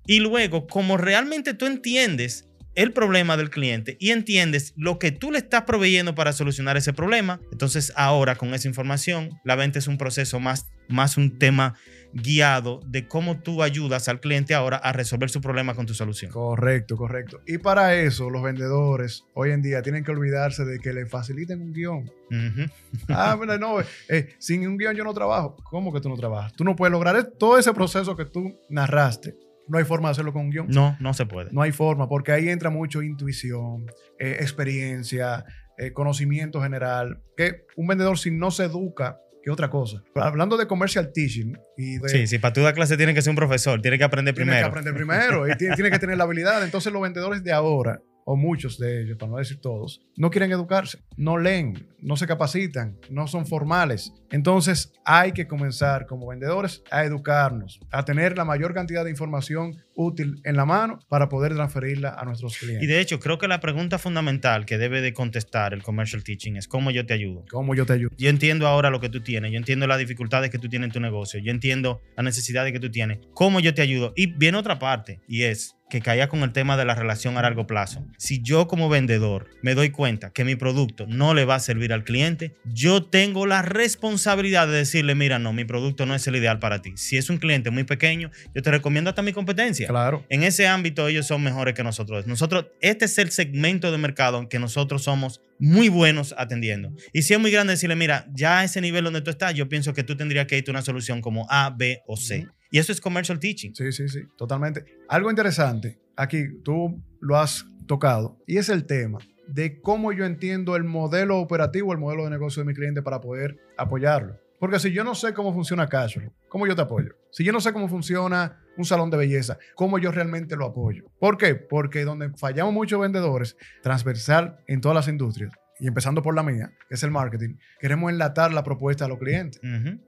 Y 0.06 0.20
luego, 0.20 0.66
como 0.66 0.96
realmente 0.96 1.52
tú 1.52 1.66
entiendes 1.66 2.49
el 2.75 2.94
problema 2.94 3.37
del 3.37 3.50
cliente 3.50 3.99
y 4.00 4.12
entiendes 4.12 4.72
lo 4.76 4.99
que 4.99 5.12
tú 5.12 5.31
le 5.31 5.37
estás 5.37 5.64
proveyendo 5.64 6.14
para 6.14 6.32
solucionar 6.32 6.78
ese 6.78 6.94
problema, 6.94 7.38
entonces 7.52 7.93
ahora 7.96 8.34
con 8.34 8.54
esa 8.54 8.66
información, 8.66 9.28
la 9.44 9.56
venta 9.56 9.78
es 9.78 9.88
un 9.88 9.99
proceso 9.99 10.40
más, 10.40 10.69
más 10.88 11.19
un 11.19 11.38
tema 11.38 11.75
guiado 12.12 12.81
de 12.87 13.09
cómo 13.09 13.38
tú 13.41 13.62
ayudas 13.62 14.09
al 14.09 14.20
cliente 14.20 14.55
ahora 14.55 14.76
a 14.76 14.93
resolver 14.93 15.31
su 15.31 15.41
problema 15.41 15.75
con 15.75 15.87
tu 15.87 15.94
solución. 15.94 16.31
Correcto, 16.31 16.97
correcto. 16.97 17.41
Y 17.47 17.59
para 17.59 17.94
eso, 17.94 18.31
los 18.31 18.43
vendedores 18.43 19.25
hoy 19.35 19.50
en 19.50 19.62
día 19.62 19.82
tienen 19.82 20.05
que 20.05 20.11
olvidarse 20.11 20.64
de 20.64 20.79
que 20.79 20.93
le 20.93 21.06
faciliten 21.06 21.61
un 21.61 21.73
guion. 21.73 22.11
Ah, 23.09 23.37
mira, 23.38 23.59
no, 23.59 23.81
eh, 23.81 24.35
sin 24.38 24.67
un 24.67 24.79
guion 24.79 24.94
yo 24.94 25.05
no 25.05 25.12
trabajo. 25.12 25.56
¿Cómo 25.64 25.93
que 25.93 26.00
tú 26.00 26.09
no 26.09 26.17
trabajas? 26.17 26.53
Tú 26.55 26.64
no 26.64 26.76
puedes 26.76 26.93
lograr 26.93 27.23
todo 27.38 27.59
ese 27.59 27.73
proceso 27.73 28.17
que 28.17 28.25
tú 28.25 28.59
narraste. 28.69 29.35
No 29.69 29.79
hay 29.79 29.85
forma 29.85 30.09
de 30.09 30.12
hacerlo 30.12 30.32
con 30.32 30.43
un 30.43 30.50
guion. 30.50 30.67
No, 30.69 30.97
no 31.00 31.14
se 31.14 31.26
puede. 31.26 31.50
No 31.53 31.62
hay 31.62 31.73
forma, 31.73 32.09
porque 32.09 32.32
ahí 32.32 32.49
entra 32.49 32.70
mucho 32.70 33.03
intuición, 33.03 33.87
eh, 34.19 34.38
experiencia, 34.41 35.44
eh, 35.78 35.92
conocimiento 35.92 36.61
general. 36.62 37.23
Que 37.37 37.64
un 37.76 37.87
vendedor, 37.87 38.19
si 38.19 38.31
no 38.31 38.50
se 38.50 38.64
educa, 38.64 39.19
que 39.42 39.50
otra 39.50 39.68
cosa. 39.68 40.02
Hablando 40.14 40.56
de 40.56 40.66
commercial 40.66 41.11
teaching 41.12 41.54
y 41.76 41.99
de. 41.99 42.08
Sí, 42.08 42.26
sí, 42.26 42.38
para 42.38 42.52
tú 42.52 42.62
dar 42.62 42.75
clase 42.75 42.96
tiene 42.96 43.14
que 43.14 43.22
ser 43.22 43.30
un 43.30 43.37
profesor, 43.37 43.80
tiene 43.82 43.99
que 43.99 44.04
aprender 44.04 44.34
tiene 44.34 44.50
primero. 44.50 44.66
que 44.66 44.68
aprender 44.68 44.94
primero 44.94 45.49
y 45.49 45.56
tiene, 45.56 45.75
tiene 45.75 45.90
que 45.90 45.99
tener 45.99 46.16
la 46.16 46.25
habilidad. 46.25 46.62
Entonces, 46.64 46.92
los 46.92 47.02
vendedores 47.02 47.42
de 47.42 47.52
ahora, 47.52 48.00
o 48.25 48.37
muchos 48.37 48.79
de 48.79 49.02
ellos, 49.02 49.17
para 49.19 49.33
no 49.33 49.38
decir 49.38 49.61
todos, 49.61 50.00
no 50.17 50.31
quieren 50.31 50.52
educarse, 50.52 50.99
no 51.17 51.38
leen, 51.38 51.87
no 52.00 52.17
se 52.17 52.26
capacitan, 52.26 52.99
no 53.11 53.26
son 53.26 53.47
formales. 53.47 54.12
Entonces, 54.31 54.93
hay 55.05 55.33
que 55.33 55.47
comenzar 55.47 56.07
como 56.07 56.29
vendedores 56.29 56.83
a 56.91 57.05
educarnos, 57.05 57.81
a 57.91 58.05
tener 58.05 58.37
la 58.37 58.45
mayor 58.45 58.75
cantidad 58.75 59.05
de 59.05 59.11
información 59.11 59.76
útil 59.95 60.41
en 60.45 60.57
la 60.57 60.64
mano 60.64 60.99
para 61.09 61.29
poder 61.29 61.55
transferirla 61.55 62.11
a 62.11 62.25
nuestros 62.25 62.57
clientes. 62.57 62.83
Y 62.83 62.87
de 62.87 63.00
hecho, 63.00 63.21
creo 63.21 63.38
que 63.38 63.49
la 63.49 63.61
pregunta 63.61 63.99
fundamental 63.99 64.64
que 64.64 64.79
debe 64.79 65.00
de 65.00 65.12
contestar 65.12 65.75
el 65.75 65.83
commercial 65.83 66.25
teaching 66.25 66.57
es 66.57 66.69
cómo 66.69 66.91
yo 66.91 67.05
te 67.05 67.14
ayudo. 67.14 67.45
¿Cómo 67.50 67.75
yo 67.75 67.87
te 67.87 67.95
ayudo? 67.95 68.11
Yo 68.17 68.31
entiendo 68.31 68.67
ahora 68.67 68.91
lo 68.91 69.00
que 69.00 69.09
tú 69.09 69.23
tienes, 69.23 69.52
yo 69.52 69.59
entiendo 69.59 69.87
las 69.87 69.99
dificultades 69.99 70.50
que 70.50 70.59
tú 70.59 70.69
tienes 70.69 70.88
en 70.88 70.93
tu 70.93 71.00
negocio, 71.00 71.41
yo 71.41 71.50
entiendo 71.50 72.00
las 72.17 72.25
necesidades 72.25 72.73
que 72.73 72.81
tú 72.81 72.91
tienes, 72.91 73.19
cómo 73.35 73.61
yo 73.61 73.75
te 73.75 73.83
ayudo. 73.83 74.12
Y 74.17 74.26
viene 74.26 74.59
otra 74.59 74.79
parte, 74.79 75.21
y 75.29 75.43
es 75.43 75.76
que 75.92 76.00
caiga 76.00 76.30
con 76.30 76.42
el 76.42 76.52
tema 76.52 76.78
de 76.78 76.87
la 76.87 76.94
relación 76.94 77.37
a 77.37 77.42
largo 77.42 77.66
plazo. 77.66 78.02
Si 78.16 78.40
yo 78.40 78.66
como 78.66 78.88
vendedor 78.88 79.50
me 79.61 79.75
doy 79.75 79.90
cuenta 79.90 80.30
que 80.30 80.42
mi 80.42 80.56
producto 80.56 81.06
no 81.06 81.34
le 81.34 81.44
va 81.44 81.56
a 81.56 81.61
servir 81.61 81.92
al 81.92 82.02
cliente, 82.02 82.54
yo 82.64 83.04
tengo 83.04 83.44
la 83.44 83.61
responsabilidad 83.61 84.66
de 84.68 84.72
decirle, 84.72 85.14
mira, 85.14 85.38
no, 85.38 85.52
mi 85.52 85.66
producto 85.66 86.06
no 86.06 86.14
es 86.14 86.26
el 86.26 86.37
ideal 86.37 86.58
para 86.61 86.80
ti. 86.80 86.94
Si 86.96 87.18
es 87.18 87.28
un 87.28 87.37
cliente 87.37 87.68
muy 87.68 87.84
pequeño, 87.84 88.30
yo 88.54 88.62
te 88.62 88.70
recomiendo 88.70 89.11
hasta 89.11 89.20
mi 89.20 89.34
competencia. 89.34 89.87
Claro. 89.87 90.25
En 90.30 90.44
ese 90.44 90.66
ámbito 90.66 91.06
ellos 91.08 91.26
son 91.26 91.42
mejores 91.42 91.75
que 91.75 91.84
nosotros. 91.84 92.26
Nosotros, 92.26 92.68
este 92.80 93.04
es 93.04 93.18
el 93.18 93.30
segmento 93.30 93.92
de 93.92 93.99
mercado 93.99 94.38
en 94.38 94.46
que 94.46 94.58
nosotros 94.58 95.02
somos 95.02 95.42
muy 95.58 95.90
buenos 95.90 96.34
atendiendo. 96.38 96.90
Y 97.12 97.20
si 97.20 97.34
es 97.34 97.38
muy 97.38 97.50
grande 97.50 97.75
decirle, 97.75 97.96
mira, 97.96 98.25
ya 98.32 98.61
a 98.61 98.64
ese 98.64 98.80
nivel 98.80 99.04
donde 99.04 99.20
tú 99.20 99.28
estás, 99.28 99.52
yo 99.52 99.68
pienso 99.68 99.92
que 99.92 100.04
tú 100.04 100.16
tendrías 100.16 100.46
que 100.46 100.56
irte 100.56 100.70
a 100.70 100.72
una 100.72 100.80
solución 100.80 101.20
como 101.20 101.46
A, 101.50 101.68
B 101.68 102.00
o 102.06 102.16
C. 102.16 102.46
Y 102.73 102.79
eso 102.79 102.91
es 102.91 103.02
commercial 103.02 103.38
teaching. 103.38 103.75
Sí, 103.75 103.93
sí, 103.93 104.09
sí, 104.09 104.23
totalmente. 104.37 104.85
Algo 105.07 105.29
interesante, 105.29 106.00
aquí 106.17 106.59
tú 106.64 107.00
lo 107.21 107.37
has 107.37 107.67
tocado, 107.87 108.38
y 108.47 108.57
es 108.57 108.71
el 108.71 108.87
tema 108.87 109.19
de 109.47 109.83
cómo 109.83 110.12
yo 110.12 110.25
entiendo 110.25 110.75
el 110.75 110.85
modelo 110.85 111.38
operativo, 111.38 111.93
el 111.93 111.99
modelo 111.99 112.25
de 112.25 112.31
negocio 112.31 112.62
de 112.62 112.67
mi 112.67 112.75
cliente 112.75 113.02
para 113.02 113.21
poder 113.21 113.59
apoyarlo. 113.76 114.38
Porque 114.59 114.79
si 114.79 114.91
yo 114.91 115.05
no 115.05 115.14
sé 115.14 115.35
cómo 115.35 115.52
funciona 115.52 115.87
Cashflow, 115.87 116.33
¿cómo 116.49 116.67
yo 116.67 116.75
te 116.75 116.81
apoyo? 116.81 117.11
Si 117.31 117.45
yo 117.45 117.52
no 117.52 117.61
sé 117.61 117.75
cómo 117.75 117.88
funciona 117.88 118.64
un 118.79 118.87
salón 118.87 119.11
de 119.11 119.19
belleza, 119.19 119.59
¿cómo 119.75 119.99
yo 119.99 120.11
realmente 120.11 120.57
lo 120.57 120.64
apoyo? 120.64 121.05
¿Por 121.19 121.37
qué? 121.37 121.55
Porque 121.57 122.05
donde 122.05 122.31
fallamos 122.38 122.73
muchos 122.73 123.00
vendedores, 123.00 123.57
transversal 123.83 124.57
en 124.67 124.81
todas 124.81 124.95
las 124.95 125.09
industrias, 125.09 125.52
y 125.83 125.89
empezando 125.89 126.23
por 126.23 126.35
la 126.37 126.45
mía, 126.45 126.73
que 126.89 126.95
es 126.95 127.03
el 127.03 127.11
marketing, 127.11 127.57
queremos 127.81 128.12
enlatar 128.12 128.53
la 128.53 128.62
propuesta 128.62 129.07
a 129.07 129.09
los 129.09 129.19
clientes. 129.19 129.61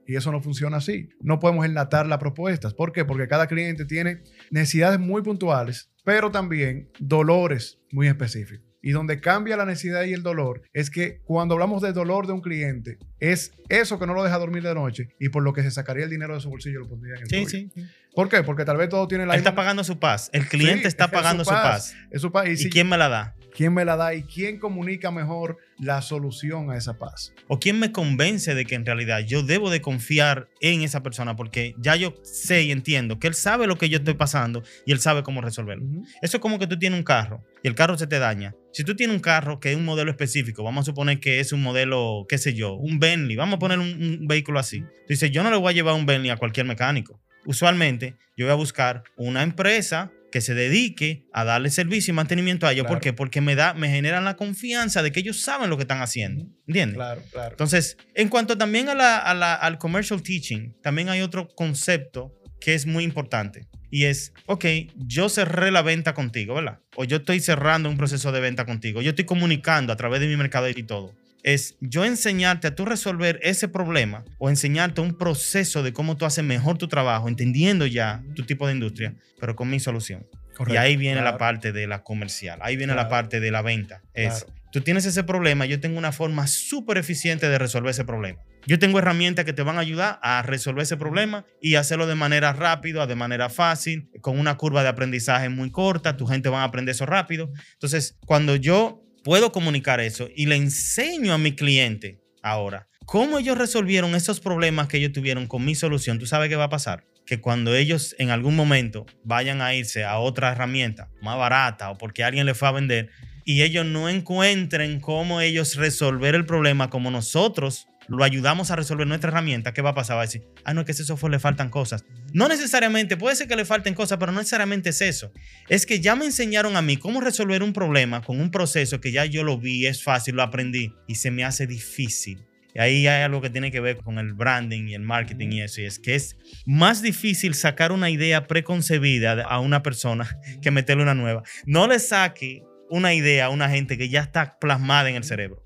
Y 0.07 0.15
eso 0.15 0.31
no 0.31 0.39
funciona 0.41 0.77
así. 0.77 1.09
No 1.19 1.39
podemos 1.39 1.65
enlatar 1.65 2.07
las 2.07 2.17
propuestas. 2.19 2.73
¿Por 2.73 2.93
qué? 2.93 3.03
Porque 3.03 3.27
cada 3.27 3.47
cliente 3.47 3.83
tiene 3.83 4.23
necesidades 4.51 4.99
muy 4.99 5.21
puntuales, 5.21 5.91
pero 6.05 6.31
también 6.31 6.89
dolores 6.99 7.79
muy 7.91 8.07
específicos. 8.07 8.65
Y 8.81 8.91
donde 8.91 9.19
cambia 9.19 9.57
la 9.57 9.65
necesidad 9.65 10.03
y 10.03 10.13
el 10.13 10.21
dolor 10.23 10.61
es 10.71 10.89
que 10.91 11.19
cuando 11.25 11.55
hablamos 11.55 11.81
del 11.81 11.93
dolor 11.93 12.27
de 12.27 12.33
un 12.33 12.41
cliente, 12.41 12.99
es 13.19 13.51
eso 13.67 13.97
que 13.99 14.05
no 14.05 14.13
lo 14.13 14.23
deja 14.23 14.37
dormir 14.37 14.61
de 14.63 14.75
noche 14.75 15.09
y 15.19 15.27
por 15.29 15.41
lo 15.43 15.53
que 15.53 15.63
se 15.63 15.71
sacaría 15.71 16.03
el 16.05 16.09
dinero 16.11 16.35
de 16.35 16.39
su 16.39 16.49
bolsillo 16.51 16.79
lo 16.81 16.87
pondría 16.87 17.15
en 17.15 17.21
el 17.23 17.27
Sí, 17.27 17.45
sí. 17.47 17.71
sí. 17.75 17.85
¿Por 18.13 18.29
qué? 18.29 18.43
Porque 18.43 18.63
tal 18.63 18.77
vez 18.77 18.87
todo 18.89 19.07
tiene 19.07 19.25
la 19.25 19.33
Él 19.33 19.39
está 19.39 19.55
pagando 19.55 19.83
su 19.83 19.99
paz. 19.99 20.29
El 20.31 20.45
cliente 20.47 20.81
Sí, 20.83 20.87
está 20.87 21.05
es 21.05 21.11
pagando 21.11 21.43
su 21.43 21.49
paz. 21.49 21.95
Es 22.11 22.21
su 22.21 22.31
paz. 22.31 22.47
Y, 22.47 22.51
¿Y 22.51 22.57
si- 22.57 22.69
quién 22.69 22.87
me 22.87 22.97
la 22.97 23.09
da? 23.09 23.35
Quién 23.55 23.73
me 23.73 23.85
la 23.85 23.95
da 23.95 24.13
y 24.13 24.23
quién 24.23 24.59
comunica 24.59 25.11
mejor 25.11 25.57
la 25.79 26.01
solución 26.01 26.69
a 26.69 26.77
esa 26.77 26.97
paz. 26.97 27.33
¿O 27.47 27.59
quién 27.59 27.79
me 27.79 27.91
convence 27.91 28.53
de 28.53 28.65
que 28.65 28.75
en 28.75 28.85
realidad 28.85 29.19
yo 29.19 29.43
debo 29.43 29.69
de 29.69 29.81
confiar 29.81 30.49
en 30.61 30.81
esa 30.81 31.01
persona? 31.01 31.35
Porque 31.35 31.73
ya 31.79 31.95
yo 31.95 32.15
sé 32.23 32.63
y 32.63 32.71
entiendo 32.71 33.17
que 33.17 33.27
él 33.27 33.33
sabe 33.33 33.65
lo 33.67 33.77
que 33.77 33.89
yo 33.89 33.97
estoy 33.97 34.15
pasando 34.15 34.63
y 34.85 34.91
él 34.91 34.99
sabe 34.99 35.23
cómo 35.23 35.41
resolverlo. 35.41 35.85
Eso 36.21 36.37
es 36.37 36.41
como 36.41 36.59
que 36.59 36.67
tú 36.67 36.77
tienes 36.77 36.99
un 36.99 37.03
carro 37.03 37.43
y 37.63 37.67
el 37.67 37.75
carro 37.75 37.97
se 37.97 38.07
te 38.07 38.19
daña. 38.19 38.53
Si 38.73 38.83
tú 38.83 38.95
tienes 38.95 39.15
un 39.15 39.21
carro 39.21 39.59
que 39.59 39.71
es 39.71 39.77
un 39.77 39.85
modelo 39.85 40.11
específico, 40.11 40.63
vamos 40.63 40.83
a 40.83 40.85
suponer 40.85 41.19
que 41.21 41.39
es 41.39 41.53
un 41.53 41.63
modelo, 41.63 42.25
qué 42.27 42.37
sé 42.37 42.53
yo, 42.53 42.73
un 42.73 42.99
Bentley, 42.99 43.37
vamos 43.37 43.55
a 43.55 43.59
poner 43.59 43.79
un, 43.79 43.87
un 43.87 44.27
vehículo 44.27 44.59
así. 44.59 44.81
Tú 44.81 45.07
dices, 45.09 45.31
yo 45.31 45.43
no 45.43 45.49
le 45.49 45.57
voy 45.57 45.71
a 45.71 45.75
llevar 45.75 45.95
un 45.95 46.05
Bentley 46.05 46.31
a 46.31 46.37
cualquier 46.37 46.65
mecánico. 46.65 47.21
Usualmente 47.45 48.15
yo 48.35 48.45
voy 48.45 48.51
a 48.51 48.55
buscar 48.55 49.03
una 49.15 49.43
empresa 49.43 50.11
que 50.35 50.41
se 50.41 50.53
dedique 50.53 51.23
a 51.31 51.45
darle 51.45 51.69
servicio 51.69 52.11
y 52.11 52.13
mantenimiento 52.13 52.67
a 52.67 52.73
ellos. 52.73 52.83
¿Por 52.83 52.97
Claro. 52.97 53.01
qué? 53.03 53.13
Porque 53.13 53.39
me, 53.39 53.55
da, 53.55 53.73
me 53.73 53.87
generan 53.87 54.25
la 54.25 54.35
confianza 54.35 55.01
de 55.01 55.13
que 55.13 55.21
ellos 55.21 55.39
saben 55.39 55.69
lo 55.69 55.77
que 55.77 55.83
están 55.83 56.01
haciendo. 56.01 56.45
¿Entiendes? 56.67 56.95
Claro, 56.97 57.21
claro. 57.31 57.51
Entonces, 57.51 57.95
en 58.15 58.27
cuanto 58.27 58.57
también 58.57 58.89
a 58.89 58.95
la- 58.95 59.17
a 59.17 59.33
la- 59.33 59.53
al 59.55 59.77
commercial 59.77 60.21
teaching, 60.21 60.73
también 60.83 61.07
hay 61.07 61.21
otro 61.21 61.47
concepto 61.47 62.33
que 62.59 62.73
es 62.73 62.85
muy 62.85 63.05
importante. 63.05 63.65
Y 63.89 64.03
es, 64.05 64.33
ok, 64.45 64.65
yo 64.97 65.29
cerré 65.29 65.71
la 65.71 65.81
venta 65.83 66.13
contigo, 66.13 66.55
¿verdad? 66.55 66.79
O 66.97 67.05
yo 67.05 67.15
estoy 67.15 67.39
cerrando 67.39 67.87
un 67.89 67.95
proceso 67.95 68.33
de 68.33 68.41
venta 68.41 68.65
contigo. 68.65 69.01
Yo 69.01 69.11
estoy 69.11 69.23
comunicando 69.23 69.93
a 69.93 69.95
través 69.95 70.19
de 70.19 70.27
mi 70.27 70.35
mercado 70.35 70.67
y 70.67 70.83
todo. 70.83 71.13
Es 71.45 71.77
yo 71.79 72.03
enseñarte 72.05 72.65
a 72.65 72.73
tú 72.75 72.85
resolver 72.85 73.39
ese 73.43 73.67
problema 73.67 74.25
o 74.39 74.49
enseñarte 74.49 75.01
un 75.01 75.15
proceso 75.15 75.83
de 75.83 75.93
cómo 75.93 76.17
tú 76.17 76.25
haces 76.25 76.43
mejor 76.43 76.79
tu 76.79 76.87
trabajo, 76.87 77.27
entendiendo 77.27 77.85
ya 77.85 78.23
tu 78.33 78.47
tipo 78.47 78.65
de 78.65 78.73
industria, 78.73 79.13
pero 79.39 79.55
con 79.55 79.69
mi 79.69 79.79
solución. 79.79 80.25
Y 80.67 80.77
ahí 80.77 80.97
viene 80.97 81.21
la 81.21 81.37
parte 81.37 81.71
de 81.71 81.85
la 81.85 82.01
comercial, 82.01 82.57
ahí 82.63 82.77
viene 82.77 82.95
la 82.95 83.09
parte 83.09 83.39
de 83.39 83.51
la 83.51 83.61
venta. 83.61 84.01
Es, 84.15 84.43
Claro. 84.43 84.59
tú 84.71 84.81
tienes 84.81 85.05
ese 85.05 85.23
problema, 85.23 85.67
yo 85.67 85.79
tengo 85.79 85.99
una 85.99 86.11
forma 86.11 86.47
súper 86.47 86.97
eficiente 86.97 87.47
de 87.47 87.59
resolver 87.59 87.91
ese 87.91 88.05
problema. 88.05 88.39
Yo 88.65 88.79
tengo 88.79 88.97
herramientas 88.97 89.45
que 89.45 89.53
te 89.53 89.61
van 89.61 89.77
a 89.77 89.81
ayudar 89.81 90.17
a 90.23 90.41
resolver 90.41 90.81
ese 90.81 90.97
problema 90.97 91.45
y 91.61 91.75
hacerlo 91.75 92.07
de 92.07 92.15
manera 92.15 92.53
rápida, 92.53 93.05
de 93.05 93.13
manera 93.13 93.49
fácil, 93.49 94.09
con 94.21 94.39
una 94.39 94.57
curva 94.57 94.81
de 94.81 94.89
aprendizaje 94.89 95.49
muy 95.49 95.69
corta, 95.69 96.17
tu 96.17 96.25
gente 96.25 96.49
va 96.49 96.61
a 96.61 96.63
aprender 96.63 96.95
eso 96.95 97.05
rápido. 97.05 97.51
Entonces, 97.73 98.17
cuando 98.25 98.55
yo 98.55 99.04
puedo 99.25 99.51
comunicar 99.51 99.99
eso 99.99 100.29
y 100.35 100.45
le 100.45 100.55
enseño 100.55 101.33
a 101.33 101.39
mi 101.39 101.53
cliente 101.53 102.21
ahora 102.43 102.87
cómo 103.07 103.39
ellos 103.39 103.57
resolvieron 103.57 104.13
esos 104.13 104.39
problemas 104.39 104.87
que 104.87 104.97
ellos 104.97 105.13
tuvieron 105.13 105.47
con 105.47 105.65
mi 105.65 105.73
solución, 105.73 106.19
¿tú 106.19 106.27
sabes 106.27 106.47
qué 106.47 106.55
va 106.55 106.65
a 106.65 106.69
pasar? 106.69 107.05
Que 107.25 107.41
cuando 107.41 107.75
ellos 107.75 108.15
en 108.19 108.29
algún 108.29 108.55
momento 108.55 109.07
vayan 109.23 109.63
a 109.63 109.73
irse 109.73 110.05
a 110.05 110.19
otra 110.19 110.51
herramienta 110.51 111.09
más 111.23 111.39
barata 111.39 111.89
o 111.89 111.97
porque 111.97 112.23
alguien 112.23 112.45
les 112.45 112.55
fue 112.55 112.67
a 112.67 112.71
vender 112.73 113.09
y 113.45 113.63
ellos 113.63 113.83
no 113.83 114.09
encuentren 114.09 114.99
cómo 114.99 115.41
ellos 115.41 115.75
resolver 115.75 116.35
el 116.35 116.45
problema 116.45 116.91
como 116.91 117.09
nosotros 117.09 117.87
lo 118.07 118.23
ayudamos 118.23 118.71
a 118.71 118.75
resolver 118.75 119.07
nuestra 119.07 119.29
herramienta, 119.29 119.73
¿qué 119.73 119.81
va 119.81 119.91
a 119.91 119.95
pasar? 119.95 120.17
Va 120.17 120.21
a 120.21 120.25
decir, 120.25 120.43
ah, 120.63 120.73
no, 120.73 120.81
es 120.81 120.85
que 120.85 120.91
a 120.91 120.93
ese 120.93 121.05
software 121.05 121.31
le 121.31 121.39
faltan 121.39 121.69
cosas. 121.69 122.05
No 122.33 122.47
necesariamente, 122.47 123.17
puede 123.17 123.35
ser 123.35 123.47
que 123.47 123.55
le 123.55 123.65
falten 123.65 123.93
cosas, 123.93 124.17
pero 124.17 124.31
no 124.31 124.39
necesariamente 124.39 124.89
es 124.89 125.01
eso. 125.01 125.31
Es 125.69 125.85
que 125.85 125.99
ya 125.99 126.15
me 126.15 126.25
enseñaron 126.25 126.75
a 126.75 126.81
mí 126.81 126.97
cómo 126.97 127.21
resolver 127.21 127.63
un 127.63 127.73
problema 127.73 128.21
con 128.21 128.39
un 128.39 128.51
proceso 128.51 129.01
que 129.01 129.11
ya 129.11 129.25
yo 129.25 129.43
lo 129.43 129.57
vi, 129.57 129.85
es 129.85 130.03
fácil, 130.03 130.35
lo 130.35 130.43
aprendí 130.43 130.93
y 131.07 131.15
se 131.15 131.31
me 131.31 131.43
hace 131.43 131.67
difícil. 131.67 132.45
Y 132.75 132.79
ahí 132.79 133.07
hay 133.07 133.23
algo 133.23 133.41
que 133.41 133.49
tiene 133.49 133.71
que 133.71 133.79
ver 133.79 133.97
con 133.97 134.19
el 134.19 134.33
branding 134.33 134.89
y 134.89 134.95
el 134.95 135.01
marketing 135.01 135.47
y 135.53 135.61
eso. 135.61 135.79
Y 135.79 135.85
es 135.85 135.97
que 135.97 136.15
es 136.15 136.35
más 136.65 137.01
difícil 137.01 137.53
sacar 137.53 137.93
una 137.93 138.09
idea 138.09 138.47
preconcebida 138.47 139.43
a 139.43 139.59
una 139.61 139.81
persona 139.81 140.37
que 140.61 140.71
meterle 140.71 141.03
una 141.03 141.15
nueva. 141.15 141.43
No 141.65 141.87
le 141.87 141.99
saque 141.99 142.63
una 142.89 143.13
idea 143.13 143.45
a 143.45 143.49
una 143.49 143.69
gente 143.69 143.97
que 143.97 144.09
ya 144.09 144.21
está 144.21 144.59
plasmada 144.59 145.09
en 145.09 145.15
el 145.15 145.23
cerebro. 145.23 145.63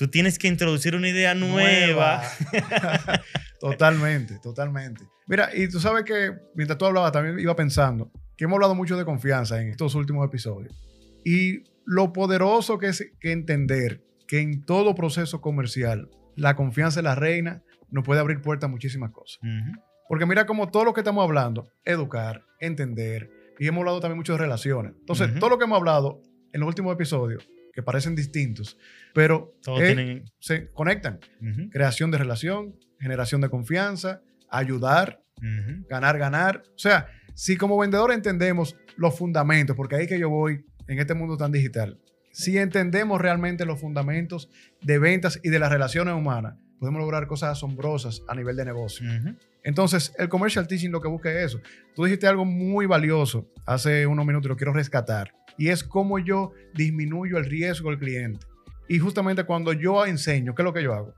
Tú 0.00 0.08
tienes 0.08 0.38
que 0.38 0.48
introducir 0.48 0.94
una 0.96 1.08
idea 1.10 1.34
nueva. 1.34 2.22
totalmente, 3.60 4.38
totalmente. 4.38 5.04
Mira, 5.26 5.50
y 5.54 5.68
tú 5.68 5.78
sabes 5.78 6.04
que 6.04 6.32
mientras 6.54 6.78
tú 6.78 6.86
hablabas 6.86 7.12
también 7.12 7.38
iba 7.38 7.54
pensando 7.54 8.10
que 8.34 8.44
hemos 8.44 8.56
hablado 8.56 8.74
mucho 8.74 8.96
de 8.96 9.04
confianza 9.04 9.60
en 9.60 9.68
estos 9.68 9.94
últimos 9.94 10.26
episodios. 10.26 10.74
Y 11.22 11.64
lo 11.84 12.14
poderoso 12.14 12.78
que 12.78 12.86
es 12.86 13.12
que 13.20 13.30
entender 13.30 14.02
que 14.26 14.40
en 14.40 14.64
todo 14.64 14.94
proceso 14.94 15.42
comercial 15.42 16.08
la 16.34 16.56
confianza 16.56 17.00
es 17.00 17.04
la 17.04 17.14
reina, 17.14 17.62
nos 17.90 18.02
puede 18.02 18.20
abrir 18.20 18.40
puertas 18.40 18.68
a 18.68 18.70
muchísimas 18.70 19.10
cosas. 19.10 19.38
Porque 20.08 20.24
mira 20.24 20.46
como 20.46 20.70
todo 20.70 20.86
lo 20.86 20.94
que 20.94 21.00
estamos 21.02 21.22
hablando, 21.22 21.68
educar, 21.84 22.46
entender, 22.58 23.30
y 23.58 23.66
hemos 23.66 23.80
hablado 23.80 24.00
también 24.00 24.16
mucho 24.16 24.32
de 24.32 24.38
relaciones. 24.38 24.94
Entonces, 24.98 25.28
Ujú. 25.32 25.40
todo 25.40 25.50
lo 25.50 25.58
que 25.58 25.64
hemos 25.64 25.76
hablado 25.76 26.22
en 26.54 26.60
los 26.60 26.68
últimos 26.68 26.94
episodios, 26.94 27.46
que 27.80 27.84
parecen 27.84 28.14
distintos, 28.14 28.76
pero 29.14 29.54
Todos 29.62 29.80
eh, 29.80 29.86
tienen. 29.86 30.24
se 30.38 30.70
conectan. 30.72 31.18
Creación 31.70 32.10
de 32.10 32.18
relación, 32.18 32.76
generación 32.98 33.40
de 33.40 33.48
confianza, 33.48 34.22
ayudar, 34.50 35.22
ganar, 35.88 36.18
ganar. 36.18 36.62
O 36.74 36.78
sea, 36.78 37.08
si 37.34 37.56
como 37.56 37.78
vendedor 37.78 38.12
entendemos 38.12 38.76
los 38.96 39.16
fundamentos, 39.16 39.76
porque 39.76 39.96
ahí 39.96 40.06
que 40.06 40.18
yo 40.18 40.28
voy 40.28 40.64
en 40.86 40.98
este 40.98 41.14
mundo 41.14 41.36
tan 41.36 41.52
digital, 41.52 41.98
si 42.32 42.58
entendemos 42.58 43.20
realmente 43.20 43.64
los 43.64 43.80
fundamentos 43.80 44.50
de 44.82 44.98
ventas 44.98 45.40
y 45.42 45.48
de 45.48 45.58
las 45.58 45.72
relaciones 45.72 46.14
humanas, 46.14 46.56
podemos 46.78 47.00
lograr 47.00 47.26
cosas 47.26 47.52
asombrosas 47.52 48.22
a 48.28 48.34
nivel 48.34 48.56
de 48.56 48.64
negocio. 48.64 49.06
Entonces, 49.62 50.14
el 50.18 50.28
commercial 50.28 50.66
teaching 50.66 50.90
lo 50.90 51.00
que 51.00 51.08
busca 51.08 51.30
es 51.30 51.46
eso. 51.46 51.60
Tú 51.94 52.04
dijiste 52.04 52.26
algo 52.26 52.44
muy 52.44 52.86
valioso 52.86 53.50
hace 53.66 54.06
unos 54.06 54.24
minutos 54.24 54.46
y 54.46 54.48
lo 54.48 54.56
quiero 54.56 54.72
rescatar. 54.72 55.32
Y 55.60 55.68
es 55.68 55.84
cómo 55.84 56.18
yo 56.18 56.52
disminuyo 56.72 57.36
el 57.36 57.44
riesgo 57.44 57.90
del 57.90 57.98
cliente. 57.98 58.46
Y 58.88 58.98
justamente 58.98 59.44
cuando 59.44 59.74
yo 59.74 60.06
enseño, 60.06 60.54
¿qué 60.54 60.62
es 60.62 60.64
lo 60.64 60.72
que 60.72 60.82
yo 60.82 60.94
hago? 60.94 61.14